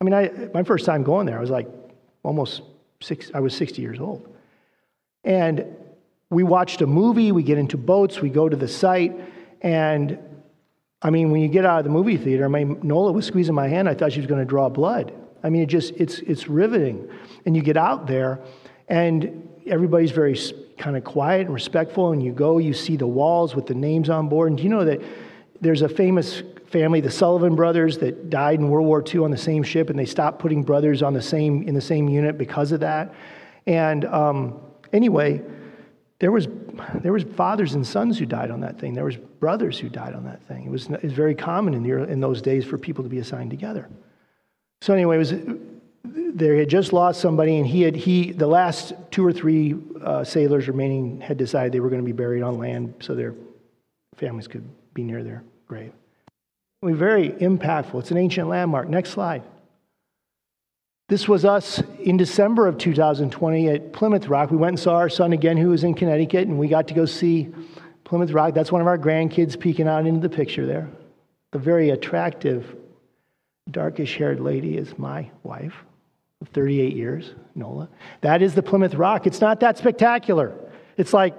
[0.00, 1.68] I mean, I, my first time going there, I was like
[2.22, 2.62] almost
[3.02, 4.34] six, I was 60 years old.
[5.24, 5.66] And
[6.30, 9.14] we watched a movie, we get into boats, we go to the site,
[9.60, 10.18] and
[11.02, 13.54] I mean, when you get out of the movie theater, I mean, Nola was squeezing
[13.54, 13.86] my hand.
[13.86, 15.12] I thought she was going to draw blood.
[15.42, 17.08] I mean, it just, it's, it's riveting.
[17.46, 18.40] And you get out there,
[18.88, 20.38] and everybody's very
[20.78, 24.10] kind of quiet and respectful, and you go, you see the walls with the names
[24.10, 24.50] on board.
[24.50, 25.00] And do you know that
[25.60, 29.38] there's a famous family, the Sullivan brothers, that died in World War II on the
[29.38, 32.72] same ship, and they stopped putting brothers on the same, in the same unit because
[32.72, 33.14] of that?
[33.66, 34.60] And um,
[34.92, 35.42] anyway,
[36.18, 36.48] there was,
[36.96, 38.94] there was fathers and sons who died on that thing.
[38.94, 40.66] There was brothers who died on that thing.
[40.66, 43.18] It was, it was very common in, the, in those days for people to be
[43.18, 43.88] assigned together.
[44.80, 45.34] So anyway, it was
[46.04, 50.24] they had just lost somebody, and he had he the last two or three uh,
[50.24, 53.34] sailors remaining had decided they were going to be buried on land so their
[54.16, 55.92] families could be near their grave.
[56.82, 57.98] It was very impactful.
[58.00, 58.88] It's an ancient landmark.
[58.88, 59.42] Next slide.
[61.08, 64.50] This was us in December of 2020 at Plymouth Rock.
[64.50, 66.94] We went and saw our son again, who was in Connecticut, and we got to
[66.94, 67.48] go see
[68.04, 68.54] Plymouth Rock.
[68.54, 70.88] That's one of our grandkids peeking out into the picture there.
[71.52, 72.76] The very attractive
[73.70, 75.74] darkish haired lady is my wife
[76.40, 77.88] of 38 years, Nola.
[78.20, 79.26] That is the Plymouth Rock.
[79.26, 80.54] It's not that spectacular.
[80.96, 81.34] It's like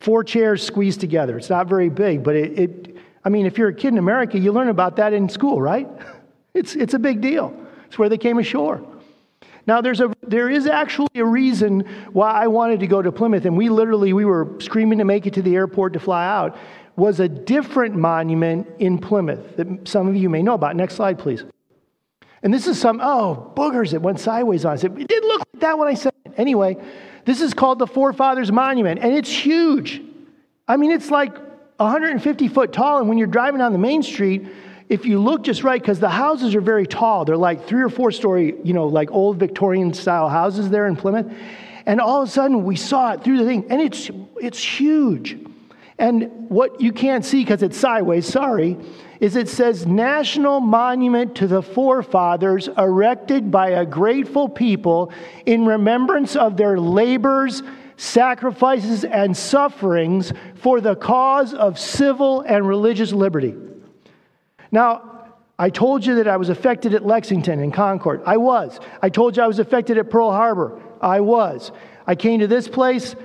[0.00, 1.38] four chairs squeezed together.
[1.38, 4.38] It's not very big, but it, it I mean, if you're a kid in America,
[4.38, 5.88] you learn about that in school, right?
[6.54, 7.54] It's, it's a big deal.
[7.86, 8.84] It's where they came ashore.
[9.68, 11.80] Now, there's a, there is actually a reason
[12.12, 15.26] why I wanted to go to Plymouth, and we literally, we were screaming to make
[15.26, 16.56] it to the airport to fly out
[16.98, 20.74] was a different monument in Plymouth that some of you may know about.
[20.74, 21.44] Next slide, please.
[22.42, 24.84] And this is some, oh, boogers, it went sideways on us.
[24.84, 26.32] It didn't look like that when I said it.
[26.36, 26.76] Anyway,
[27.24, 30.02] this is called the Forefathers Monument, and it's huge.
[30.66, 31.36] I mean, it's like
[31.76, 34.46] 150 foot tall, and when you're driving on the main street,
[34.88, 37.90] if you look just right, because the houses are very tall, they're like three or
[37.90, 41.30] four story, you know, like old Victorian style houses there in Plymouth.
[41.86, 45.38] And all of a sudden, we saw it through the thing, and it's, it's huge.
[45.98, 48.76] And what you can't see because it's sideways, sorry,
[49.20, 55.12] is it says National Monument to the Forefathers erected by a grateful people
[55.44, 57.64] in remembrance of their labors,
[57.96, 63.56] sacrifices, and sufferings for the cause of civil and religious liberty.
[64.70, 65.18] Now,
[65.58, 68.22] I told you that I was affected at Lexington and Concord.
[68.24, 68.78] I was.
[69.02, 70.80] I told you I was affected at Pearl Harbor.
[71.00, 71.72] I was.
[72.06, 73.16] I came to this place.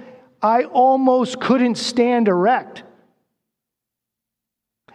[0.43, 2.83] I almost couldn't stand erect.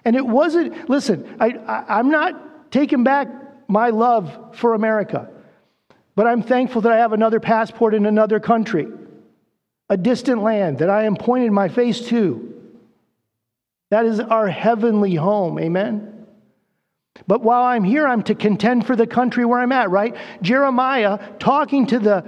[0.05, 3.29] And it wasn't, listen, I, I, am not taking back
[3.67, 5.31] my love for America,
[6.15, 8.89] but I'm thankful that I have another passport in another country,
[9.89, 12.55] a distant land that I am pointing my face to.
[13.91, 15.59] That is our heavenly home.
[15.59, 16.27] Amen.
[17.27, 20.15] But while I'm here, I'm to contend for the country where I'm at, right?
[20.43, 22.25] Jeremiah, talking to the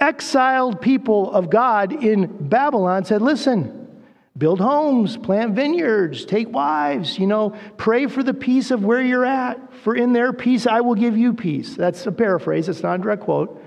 [0.00, 4.02] exiled people of God in Babylon, said, Listen,
[4.36, 9.24] build homes, plant vineyards, take wives, you know, pray for the peace of where you're
[9.24, 9.58] at.
[9.82, 11.74] For in their peace, I will give you peace.
[11.74, 13.62] That's a paraphrase, it's not a direct quote.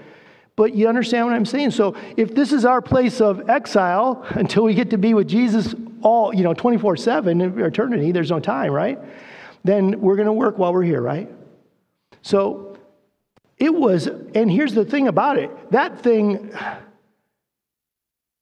[0.55, 1.71] But you understand what I'm saying?
[1.71, 5.75] So if this is our place of exile until we get to be with Jesus
[6.01, 8.99] all, you know, 24 7, eternity, there's no time, right?
[9.67, 11.29] then we're going to work while we're here, right?
[12.21, 12.66] So
[13.57, 16.51] it was, and here's the thing about it that thing,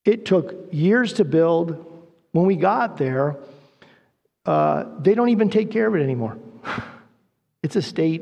[0.04, 1.92] it took years to build.
[2.32, 3.38] When we got there,
[4.46, 6.38] uh, they don't even take care of it anymore.
[7.64, 8.22] It's a state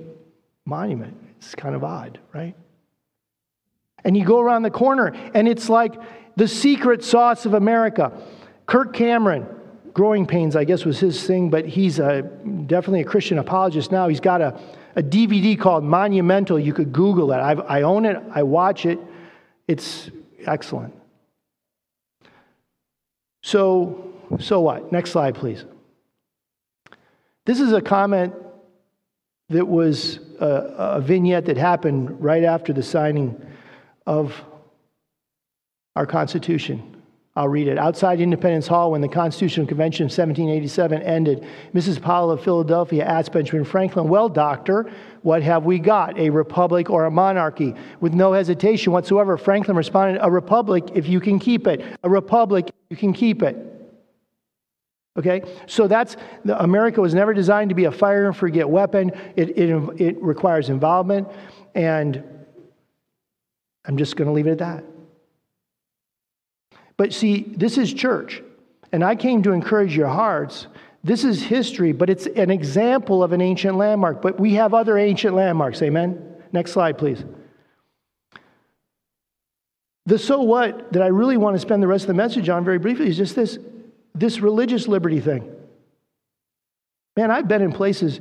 [0.63, 1.17] monument.
[1.38, 2.56] It's kind of odd, right?
[4.06, 5.95] And you go around the corner, and it's like
[6.38, 8.13] the secret sauce of America.
[8.67, 9.45] Kirk Cameron,
[9.93, 14.08] growing pains, I guess, was his thing, but he's a, definitely a Christian apologist now.
[14.08, 14.58] He's got a,
[14.95, 16.60] a DVD called Monumental.
[16.60, 17.38] You could Google it.
[17.38, 18.99] I've, I own it, I watch it.
[19.67, 20.10] It's
[20.45, 20.93] excellent.
[23.41, 24.91] So, so what?
[24.91, 25.65] Next slide, please.
[27.45, 28.34] This is a comment
[29.49, 30.47] that was a,
[30.95, 33.39] a vignette that happened right after the signing
[34.06, 34.41] of
[35.95, 37.03] our Constitution.
[37.36, 37.80] I'll read it.
[37.80, 42.00] Outside Independence Hall, when the Constitutional Convention of 1787 ended, Mrs.
[42.00, 44.91] Powell of Philadelphia asked Benjamin Franklin, Well, doctor,
[45.24, 46.15] what have we got?
[46.19, 47.74] A republic or a monarchy?
[48.00, 51.84] With no hesitation whatsoever, Franklin responded, A republic if you can keep it.
[52.04, 53.58] A republic if you can keep it.
[55.17, 55.41] Okay?
[55.65, 56.15] So that's,
[56.46, 59.12] America was never designed to be a fire and forget weapon.
[59.36, 59.69] It, it,
[60.00, 61.28] it requires involvement.
[61.74, 62.24] And
[63.86, 64.92] I'm just going to leave it at that.
[66.97, 68.41] But see, this is church.
[68.91, 70.67] And I came to encourage your hearts.
[71.03, 74.21] This is history, but it's an example of an ancient landmark.
[74.21, 75.82] But we have other ancient landmarks.
[75.82, 76.36] Amen?
[76.51, 77.23] Next slide, please.
[80.06, 82.63] The so what that I really want to spend the rest of the message on
[82.63, 83.58] very briefly is just this,
[84.13, 85.49] this religious liberty thing.
[87.15, 88.19] Man, I've been in places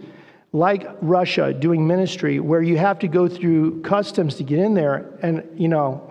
[0.52, 5.18] like Russia doing ministry where you have to go through customs to get in there.
[5.22, 6.08] And, you know,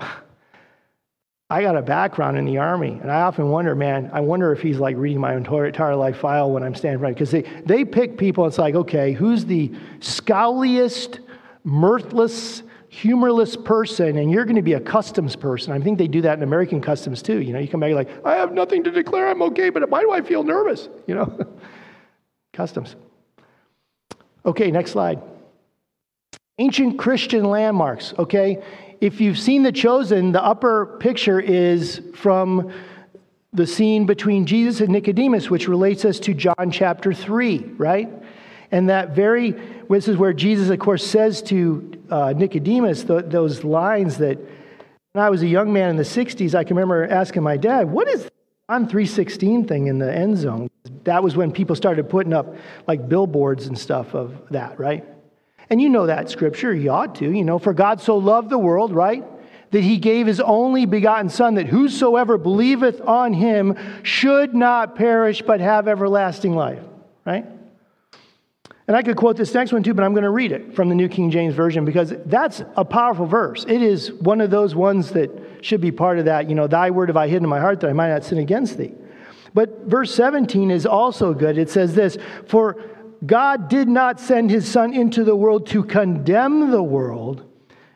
[1.51, 4.61] I got a background in the army, and I often wonder, man, I wonder if
[4.61, 7.13] he's like reading my entire life file when I'm standing right.
[7.13, 9.67] Because they, they pick people, it's like, okay, who's the
[9.99, 11.19] scowliest,
[11.65, 15.73] mirthless, humorless person, and you're going to be a customs person.
[15.73, 17.41] I think they do that in American customs too.
[17.41, 19.89] You know, you come back you're like, I have nothing to declare, I'm okay, but
[19.89, 20.87] why do I feel nervous?
[21.05, 21.45] You know,
[22.53, 22.95] customs.
[24.45, 25.21] Okay, next slide.
[26.59, 28.63] Ancient Christian landmarks, okay?
[29.01, 32.71] If you've seen The Chosen, the upper picture is from
[33.51, 38.09] the scene between Jesus and Nicodemus, which relates us to John chapter 3, right?
[38.69, 39.51] And that very,
[39.89, 44.37] this is where Jesus, of course, says to uh, Nicodemus th- those lines that
[45.13, 47.91] when I was a young man in the 60s, I can remember asking my dad,
[47.91, 48.29] what is
[48.69, 50.69] John 3.16 thing in the end zone?
[51.05, 52.55] That was when people started putting up
[52.87, 55.03] like billboards and stuff of that, right?
[55.71, 57.31] And you know that scripture, you ought to.
[57.31, 59.23] You know, for God so loved the world, right?
[59.71, 65.41] That he gave his only begotten Son, that whosoever believeth on him should not perish
[65.41, 66.83] but have everlasting life,
[67.25, 67.45] right?
[68.85, 70.89] And I could quote this next one too, but I'm going to read it from
[70.89, 73.63] the New King James Version because that's a powerful verse.
[73.65, 76.91] It is one of those ones that should be part of that, you know, thy
[76.91, 78.91] word have I hidden in my heart that I might not sin against thee.
[79.53, 81.57] But verse 17 is also good.
[81.57, 82.17] It says this
[82.47, 82.83] For
[83.25, 87.47] God did not send his Son into the world to condemn the world,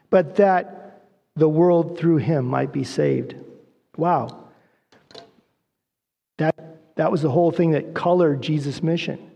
[0.09, 1.01] but that
[1.35, 3.35] the world through him might be saved.
[3.97, 4.49] Wow.
[6.37, 6.55] That,
[6.95, 9.31] that was the whole thing that colored Jesus' mission.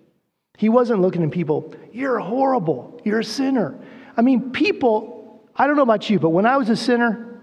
[0.57, 3.79] He wasn't looking at people, you're horrible, you're a sinner.
[4.15, 7.41] I mean, people, I don't know about you, but when I was a sinner,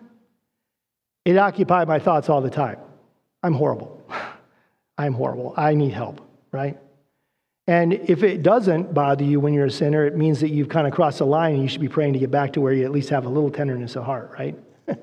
[1.24, 2.78] it occupied my thoughts all the time.
[3.42, 4.06] I'm horrible.
[4.98, 5.54] I'm horrible.
[5.56, 6.20] I need help,
[6.52, 6.78] right?
[7.66, 10.86] And if it doesn't bother you when you're a sinner, it means that you've kind
[10.86, 12.84] of crossed the line and you should be praying to get back to where you
[12.84, 14.56] at least have a little tenderness of heart, right?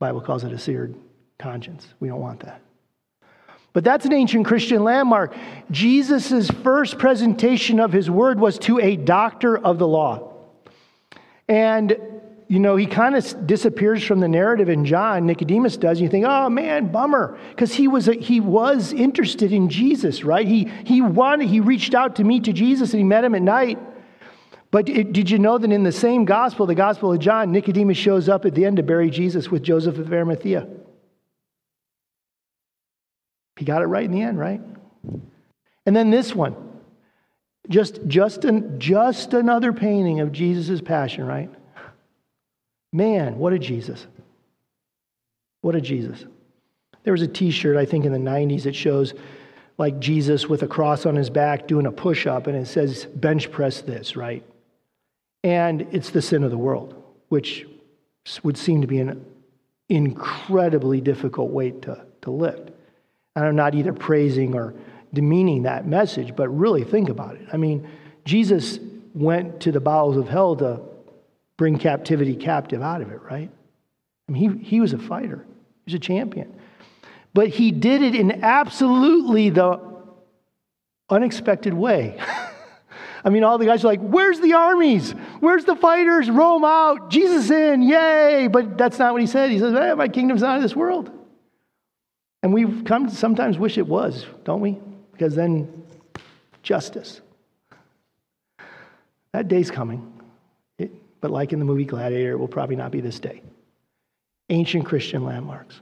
[0.00, 0.96] Bible calls it a seared
[1.38, 1.86] conscience.
[2.00, 2.62] We don't want that.
[3.72, 5.36] But that's an ancient Christian landmark.
[5.70, 10.32] Jesus' first presentation of his word was to a doctor of the law.
[11.46, 11.96] And
[12.48, 15.26] you know, he kind of disappears from the narrative in John.
[15.26, 15.98] Nicodemus does.
[15.98, 20.24] And you think, oh man, bummer, because he was a, he was interested in Jesus,
[20.24, 20.48] right?
[20.48, 23.42] He he wanted he reached out to meet to Jesus, and he met him at
[23.42, 23.78] night.
[24.70, 27.98] But it, did you know that in the same gospel, the Gospel of John, Nicodemus
[27.98, 30.66] shows up at the end to bury Jesus with Joseph of Arimathea?
[33.58, 34.60] He got it right in the end, right?
[35.84, 36.56] And then this one,
[37.68, 41.50] just just an, just another painting of Jesus' passion, right?
[42.92, 44.06] Man, what a Jesus.
[45.60, 46.24] What a Jesus.
[47.04, 49.14] There was a t shirt, I think, in the 90s that shows
[49.76, 53.06] like Jesus with a cross on his back doing a push up, and it says,
[53.06, 54.44] bench press this, right?
[55.44, 57.66] And it's the sin of the world, which
[58.42, 59.24] would seem to be an
[59.88, 62.70] incredibly difficult weight to, to lift.
[63.36, 64.74] And I'm not either praising or
[65.14, 67.46] demeaning that message, but really think about it.
[67.52, 67.88] I mean,
[68.24, 68.80] Jesus
[69.14, 70.80] went to the bowels of hell to
[71.58, 73.50] bring captivity captive out of it, right?
[74.28, 75.44] I mean, he, he was a fighter,
[75.84, 76.54] he was a champion.
[77.34, 79.78] But he did it in absolutely the
[81.10, 82.18] unexpected way.
[83.24, 85.12] I mean, all the guys are like, Where's the armies?
[85.40, 86.30] Where's the fighters?
[86.30, 88.48] Rome out, Jesus in, yay.
[88.50, 89.50] But that's not what he said.
[89.50, 91.10] He says, hey, My kingdom's not of this world.
[92.42, 94.78] And we've come to sometimes wish it was, don't we?
[95.12, 95.84] Because then
[96.62, 97.20] justice.
[99.32, 100.17] That day's coming.
[101.20, 103.42] But like in the movie Gladiator, it will probably not be this day.
[104.50, 105.80] Ancient Christian landmarks.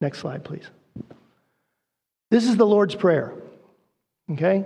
[0.00, 0.68] Next slide, please.
[2.30, 3.34] This is the Lord's Prayer.
[4.30, 4.64] Okay?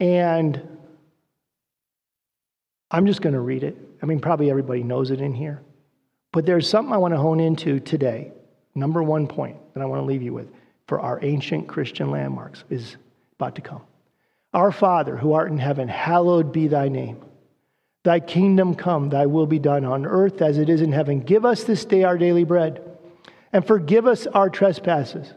[0.00, 0.78] And
[2.90, 3.76] I'm just going to read it.
[4.02, 5.60] I mean, probably everybody knows it in here.
[6.32, 8.32] But there's something I want to hone into today.
[8.74, 10.48] Number one point that I want to leave you with
[10.86, 12.96] for our ancient Christian landmarks is
[13.38, 13.82] about to come.
[14.52, 17.24] Our Father, who art in heaven, hallowed be thy name.
[18.06, 21.18] Thy kingdom come, thy will be done on earth as it is in heaven.
[21.18, 22.80] Give us this day our daily bread,
[23.52, 25.34] and forgive us our trespasses,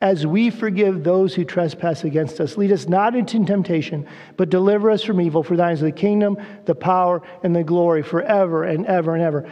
[0.00, 2.56] as we forgive those who trespass against us.
[2.56, 4.06] Lead us not into temptation,
[4.36, 5.42] but deliver us from evil.
[5.42, 9.50] For thine is the kingdom, the power, and the glory forever and ever and ever.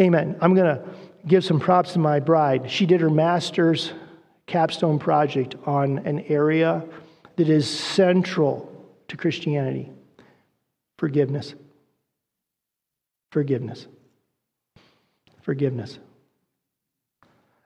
[0.00, 0.36] Amen.
[0.40, 0.82] I'm going to
[1.24, 2.68] give some props to my bride.
[2.68, 3.92] She did her master's
[4.48, 6.84] capstone project on an area
[7.36, 9.92] that is central to Christianity
[10.96, 11.54] forgiveness.
[13.30, 13.86] Forgiveness.
[15.42, 15.98] Forgiveness.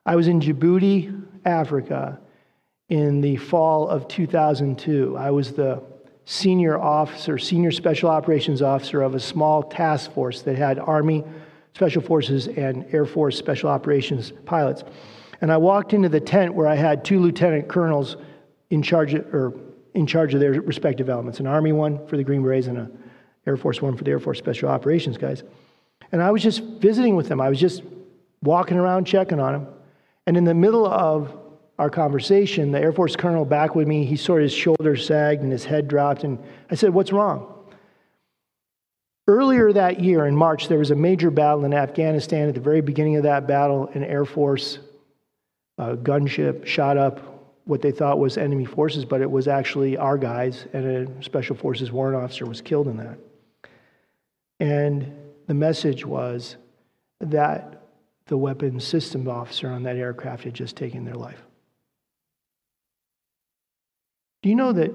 [0.04, 2.18] I was in Djibouti, Africa,
[2.88, 5.16] in the fall of 2002.
[5.16, 5.82] I was the
[6.24, 11.24] senior officer, senior special operations officer of a small task force that had Army
[11.74, 14.84] Special Forces and Air Force Special Operations pilots.
[15.40, 18.16] And I walked into the tent where I had two lieutenant colonels
[18.70, 19.54] in charge of, or
[19.94, 23.01] in charge of their respective elements an Army one for the Green Berets and an
[23.46, 25.42] Air Force One for the Air Force Special Operations guys.
[26.12, 27.40] And I was just visiting with them.
[27.40, 27.82] I was just
[28.42, 29.66] walking around checking on them.
[30.26, 31.36] And in the middle of
[31.78, 35.50] our conversation, the Air Force colonel back with me, he saw his shoulders sagged and
[35.50, 36.24] his head dropped.
[36.24, 36.38] And
[36.70, 37.48] I said, What's wrong?
[39.28, 42.48] Earlier that year, in March, there was a major battle in Afghanistan.
[42.48, 44.78] At the very beginning of that battle, an Air Force
[45.78, 47.32] uh, gunship shot up
[47.64, 51.54] what they thought was enemy forces, but it was actually our guys, and a Special
[51.54, 53.18] Forces warrant officer was killed in that.
[54.62, 55.12] And
[55.48, 56.56] the message was
[57.18, 57.82] that
[58.26, 61.42] the weapons system officer on that aircraft had just taken their life.
[64.40, 64.94] Do you know that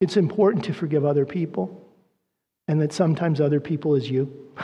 [0.00, 1.86] it's important to forgive other people
[2.66, 4.54] and that sometimes other people is you?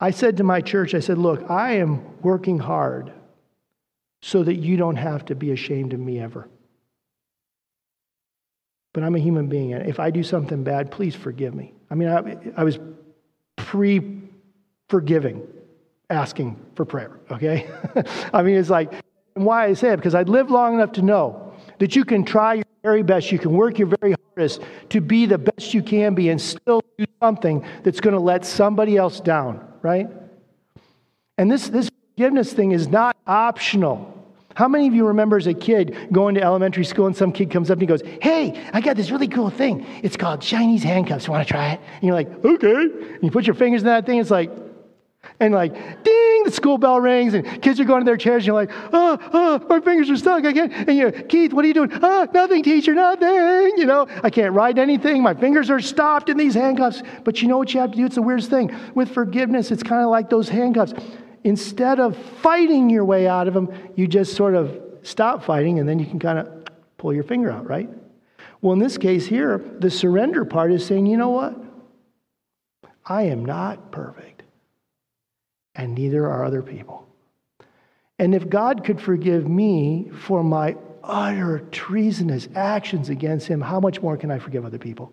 [0.00, 3.12] I said to my church, I said, look, I am working hard
[4.22, 6.48] so that you don't have to be ashamed of me ever.
[8.92, 11.72] But I'm a human being, and if I do something bad, please forgive me.
[11.90, 12.78] I mean, I, I was
[13.56, 14.20] pre
[14.88, 15.46] forgiving,
[16.10, 17.70] asking for prayer, okay?
[18.34, 18.92] I mean, it's like,
[19.34, 19.96] why I say it?
[19.96, 23.38] Because I'd lived long enough to know that you can try your very best, you
[23.38, 27.04] can work your very hardest to be the best you can be and still do
[27.22, 30.08] something that's going to let somebody else down, right?
[31.38, 34.19] And this, this forgiveness thing is not optional.
[34.54, 37.50] How many of you remember as a kid going to elementary school and some kid
[37.50, 39.86] comes up and he goes, Hey, I got this really cool thing.
[40.02, 41.26] It's called Chinese handcuffs.
[41.26, 41.80] You want to try it?
[41.94, 42.82] And you're like, Okay.
[42.82, 44.50] And you put your fingers in that thing, it's like,
[45.38, 45.72] and like,
[46.04, 48.70] ding, the school bell rings, and kids are going to their chairs, and you're like,
[48.92, 50.44] oh, oh, my fingers are stuck.
[50.44, 50.72] I can't.
[50.72, 51.90] And you're, Keith, what are you doing?
[52.02, 53.72] Oh, nothing, teacher, nothing.
[53.76, 55.22] You know, I can't write anything.
[55.22, 57.02] My fingers are stopped in these handcuffs.
[57.24, 58.06] But you know what you have to do?
[58.06, 58.74] It's the weirdest thing.
[58.94, 60.94] With forgiveness, it's kind of like those handcuffs
[61.44, 65.88] instead of fighting your way out of them, you just sort of stop fighting and
[65.88, 66.64] then you can kind of
[66.98, 67.88] pull your finger out, right?
[68.60, 71.56] Well, in this case here, the surrender part is saying, you know what?
[73.04, 74.42] I am not perfect,
[75.74, 77.08] and neither are other people.
[78.18, 84.02] And if God could forgive me for my utter treasonous actions against Him, how much
[84.02, 85.10] more can I forgive other people?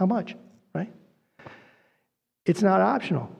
[0.00, 0.34] How much,
[0.74, 0.90] right?
[2.46, 3.30] It's not optional.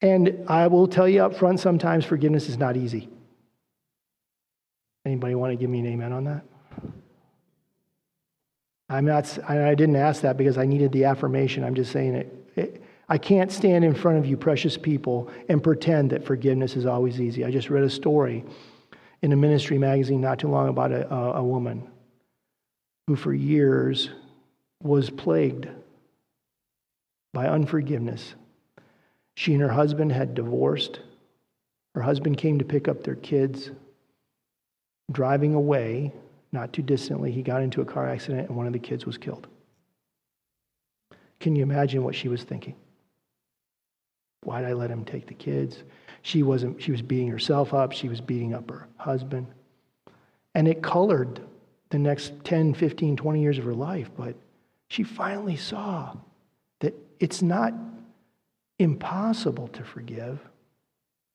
[0.00, 3.08] And I will tell you up front, sometimes forgiveness is not easy.
[5.04, 6.44] Anybody want to give me an amen on that?
[8.90, 11.62] I'm not, I didn't ask that because I needed the affirmation.
[11.64, 12.82] I'm just saying it, it.
[13.08, 17.20] I can't stand in front of you, precious people, and pretend that forgiveness is always
[17.20, 17.44] easy.
[17.44, 18.44] I just read a story
[19.22, 21.88] in a ministry magazine not too long about a, a, a woman
[23.06, 24.10] who, for years,
[24.82, 25.68] was plagued
[27.32, 28.34] by unforgiveness
[29.38, 30.98] she and her husband had divorced.
[31.94, 33.70] Her husband came to pick up their kids.
[35.12, 36.12] Driving away,
[36.50, 39.16] not too distantly, he got into a car accident and one of the kids was
[39.16, 39.46] killed.
[41.38, 42.74] Can you imagine what she was thinking?
[44.42, 45.84] Why did I let him take the kids?
[46.22, 49.46] She wasn't she was beating herself up, she was beating up her husband.
[50.56, 51.40] And it colored
[51.90, 54.34] the next 10, 15, 20 years of her life, but
[54.88, 56.16] she finally saw
[56.80, 57.72] that it's not
[58.78, 60.40] impossible to forgive.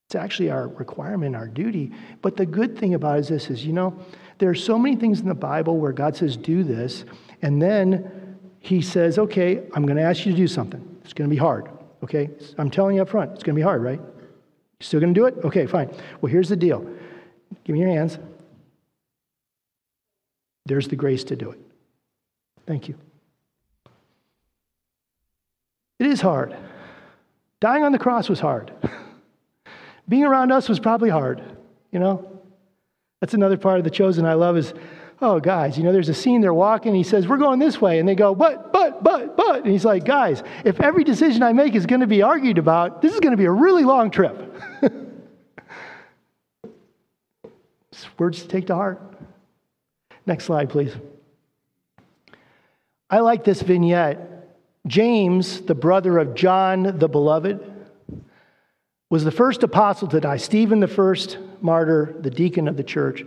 [0.08, 1.92] It's actually our requirement, our duty.
[2.22, 3.98] But the good thing about it is this is, you know,
[4.38, 7.06] there are so many things in the Bible where God says, do this,
[7.42, 10.98] and then he says, okay, I'm going to ask you to do something.
[11.04, 11.70] It's going to be hard,
[12.04, 12.30] okay?
[12.58, 14.00] I'm telling you up front, it's going to be hard, right?
[14.00, 15.36] You still going to do it?
[15.44, 15.90] Okay, fine.
[16.22, 16.80] Well, here's the deal.
[17.64, 18.18] Give me your hands.
[20.66, 21.60] There's the grace to do it.
[22.66, 22.96] Thank you.
[26.00, 26.56] It is hard.
[27.64, 28.74] Dying on the cross was hard.
[30.10, 31.42] Being around us was probably hard,
[31.94, 32.42] you know?
[33.22, 34.74] That's another part of the chosen I love is,
[35.22, 38.00] oh, guys, you know, there's a scene they're walking, he says, We're going this way.
[38.00, 39.64] And they go, But, but, but, but.
[39.64, 43.02] And he's like, Guys, if every decision I make is going to be argued about,
[43.02, 44.54] this is going to be a really long trip.
[48.20, 49.02] Words to take to heart.
[50.26, 50.94] Next slide, please.
[53.10, 54.33] I like this vignette
[54.86, 57.60] James, the brother of John the Beloved,
[59.10, 63.24] was the first apostle to die, Stephen, the first martyr, the deacon of the church.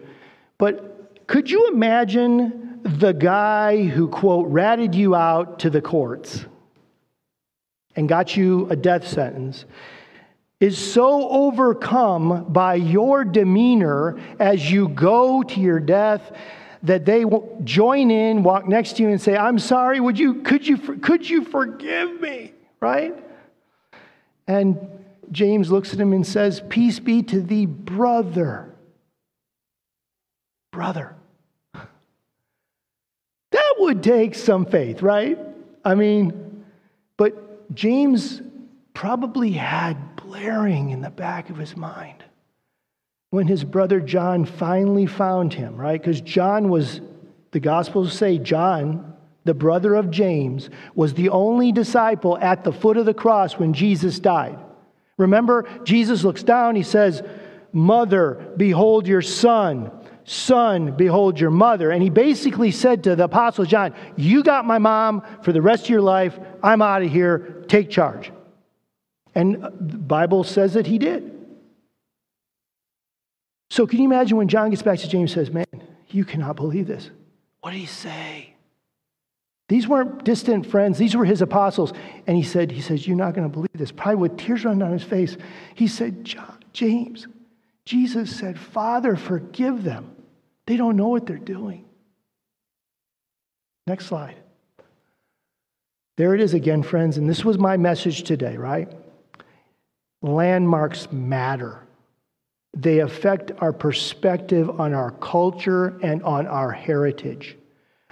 [0.58, 6.44] But could you imagine the guy who, quote, ratted you out to the courts
[7.94, 9.64] and got you a death sentence?
[10.58, 16.32] Is so overcome by your demeanor as you go to your death
[16.82, 17.24] that they
[17.64, 21.28] join in, walk next to you, and say, I'm sorry, would you, could, you, could
[21.28, 22.52] you forgive me?
[22.80, 23.14] Right?
[24.46, 24.78] And
[25.32, 28.74] James looks at him and says, Peace be to thee, brother.
[30.72, 31.14] Brother.
[33.52, 35.38] That would take some faith, right?
[35.82, 36.64] I mean,
[37.16, 38.42] but James
[38.92, 42.24] probably had blaring in the back of his mind
[43.30, 46.00] when his brother John finally found him, right?
[46.00, 47.00] Because John was,
[47.50, 49.14] the Gospels say, John,
[49.44, 53.72] the brother of James, was the only disciple at the foot of the cross when
[53.72, 54.58] Jesus died.
[55.16, 57.22] Remember, Jesus looks down, he says,
[57.72, 59.90] Mother, behold your son.
[60.24, 61.90] Son, behold your mother.
[61.90, 65.84] And he basically said to the Apostle John, You got my mom for the rest
[65.84, 66.38] of your life.
[66.62, 67.64] I'm out of here.
[67.68, 68.32] Take charge.
[69.34, 71.35] And the Bible says that he did.
[73.70, 76.56] So can you imagine when John gets back to James and says, Man, you cannot
[76.56, 77.10] believe this.
[77.60, 78.54] What did he say?
[79.68, 81.92] These weren't distant friends, these were his apostles.
[82.26, 83.90] And he said, he says, You're not going to believe this.
[83.90, 85.36] Probably with tears running down his face.
[85.74, 86.32] He said,
[86.72, 87.26] James,
[87.84, 90.14] Jesus said, Father, forgive them.
[90.66, 91.84] They don't know what they're doing.
[93.86, 94.36] Next slide.
[96.16, 97.18] There it is again, friends.
[97.18, 98.92] And this was my message today, right?
[100.22, 101.85] Landmarks matter.
[102.76, 107.56] They affect our perspective on our culture and on our heritage.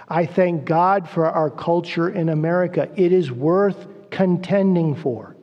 [0.09, 2.89] I thank God for our culture in America.
[2.95, 5.35] It is worth contending for,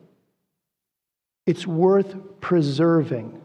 [1.47, 3.39] it's worth preserving.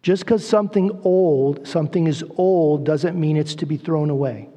[0.00, 4.48] Just because something old, something is old, doesn't mean it's to be thrown away,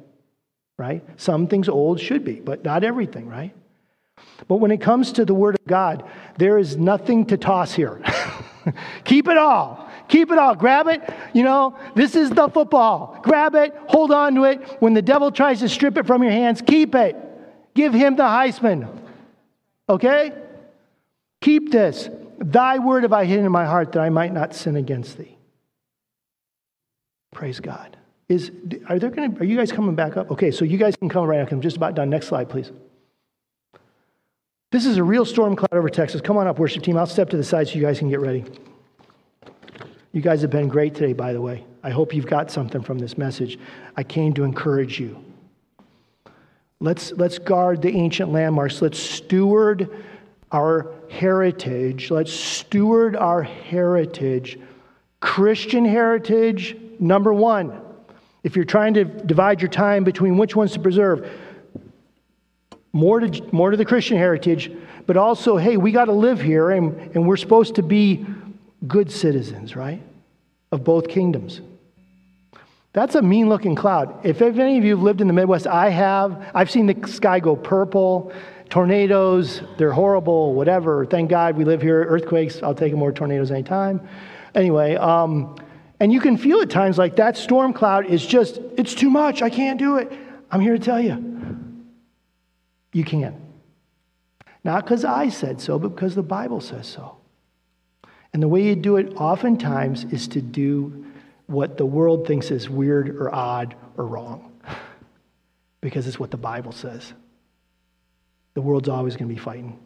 [0.78, 1.04] right?
[1.20, 3.52] Some things old should be, but not everything, right?
[4.46, 8.00] But when it comes to the Word of God, there is nothing to toss here.
[9.04, 9.90] Keep it all.
[10.12, 10.54] Keep it all.
[10.54, 11.02] Grab it.
[11.32, 13.18] You know, this is the football.
[13.22, 13.74] Grab it.
[13.86, 14.60] Hold on to it.
[14.78, 17.16] When the devil tries to strip it from your hands, keep it.
[17.72, 18.94] Give him the Heisman.
[19.88, 20.32] Okay?
[21.40, 22.10] Keep this.
[22.38, 25.38] Thy word have I hidden in my heart that I might not sin against thee.
[27.30, 27.96] Praise God.
[28.28, 28.50] Is
[28.90, 30.30] are there going to are you guys coming back up?
[30.30, 31.50] Okay, so you guys can come right up.
[31.50, 32.10] I'm just about done.
[32.10, 32.70] Next slide, please.
[34.72, 36.20] This is a real storm cloud over Texas.
[36.20, 36.98] Come on up, worship team.
[36.98, 38.44] I'll step to the side so you guys can get ready.
[40.12, 41.64] You guys have been great today, by the way.
[41.82, 43.58] I hope you've got something from this message.
[43.96, 45.24] I came to encourage you.
[46.80, 48.82] Let's, let's guard the ancient landmarks.
[48.82, 49.88] Let's steward
[50.50, 52.10] our heritage.
[52.10, 54.58] Let's steward our heritage.
[55.20, 57.80] Christian heritage, number one.
[58.42, 61.30] If you're trying to divide your time between which ones to preserve,
[62.92, 64.70] more to, more to the Christian heritage,
[65.06, 68.26] but also, hey, we got to live here and, and we're supposed to be
[68.86, 70.02] good citizens, right?
[70.70, 71.60] Of both kingdoms.
[72.92, 74.24] That's a mean looking cloud.
[74.24, 76.50] If any of you have lived in the Midwest, I have.
[76.54, 78.32] I've seen the sky go purple
[78.72, 81.04] tornadoes, they're horrible, whatever.
[81.04, 82.04] Thank God we live here.
[82.04, 84.00] Earthquakes, I'll take more tornadoes anytime.
[84.54, 85.56] Anyway, um,
[86.00, 89.42] and you can feel at times like that storm cloud is just, it's too much.
[89.42, 90.10] I can't do it.
[90.50, 91.22] I'm here to tell you,
[92.94, 93.38] you can.
[94.64, 97.18] Not because I said so, but because the Bible says so.
[98.32, 101.04] And the way you do it oftentimes is to do
[101.46, 104.52] what the world thinks is weird or odd or wrong,
[105.80, 107.12] because it's what the Bible says.
[108.54, 109.78] The world's always going to be fighting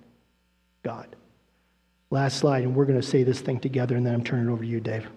[0.85, 1.09] God.
[2.11, 4.53] Last slide, and we're going to say this thing together, and then I'm turning it
[4.53, 5.09] over to you, Dave.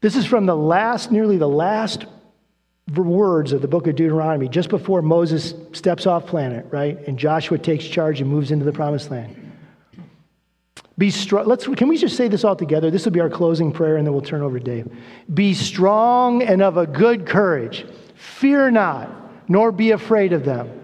[0.00, 2.06] This is from the last, nearly the last
[2.94, 6.98] words of the book of Deuteronomy, just before Moses steps off planet, right?
[7.06, 9.43] And Joshua takes charge and moves into the promised land.
[10.96, 11.46] Be strong.
[11.46, 12.90] Let's, can we just say this all together?
[12.90, 14.88] This will be our closing prayer, and then we'll turn over to Dave.
[15.32, 17.84] Be strong and of a good courage.
[18.14, 19.10] Fear not,
[19.48, 20.80] nor be afraid of them.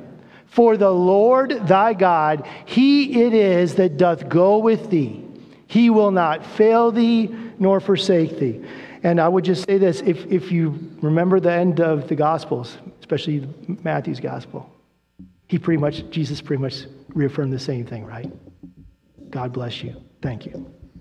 [0.46, 5.24] For the Lord thy God, he it is that doth go with thee.
[5.68, 8.64] He will not fail thee nor forsake thee.
[9.04, 12.76] And I would just say this if, if you remember the end of the Gospels,
[12.98, 13.48] especially
[13.84, 14.68] Matthew's Gospel,
[15.46, 18.30] he pretty much, Jesus pretty much reaffirmed the same thing, right?
[19.30, 19.96] God bless you.
[20.22, 20.79] Thank you.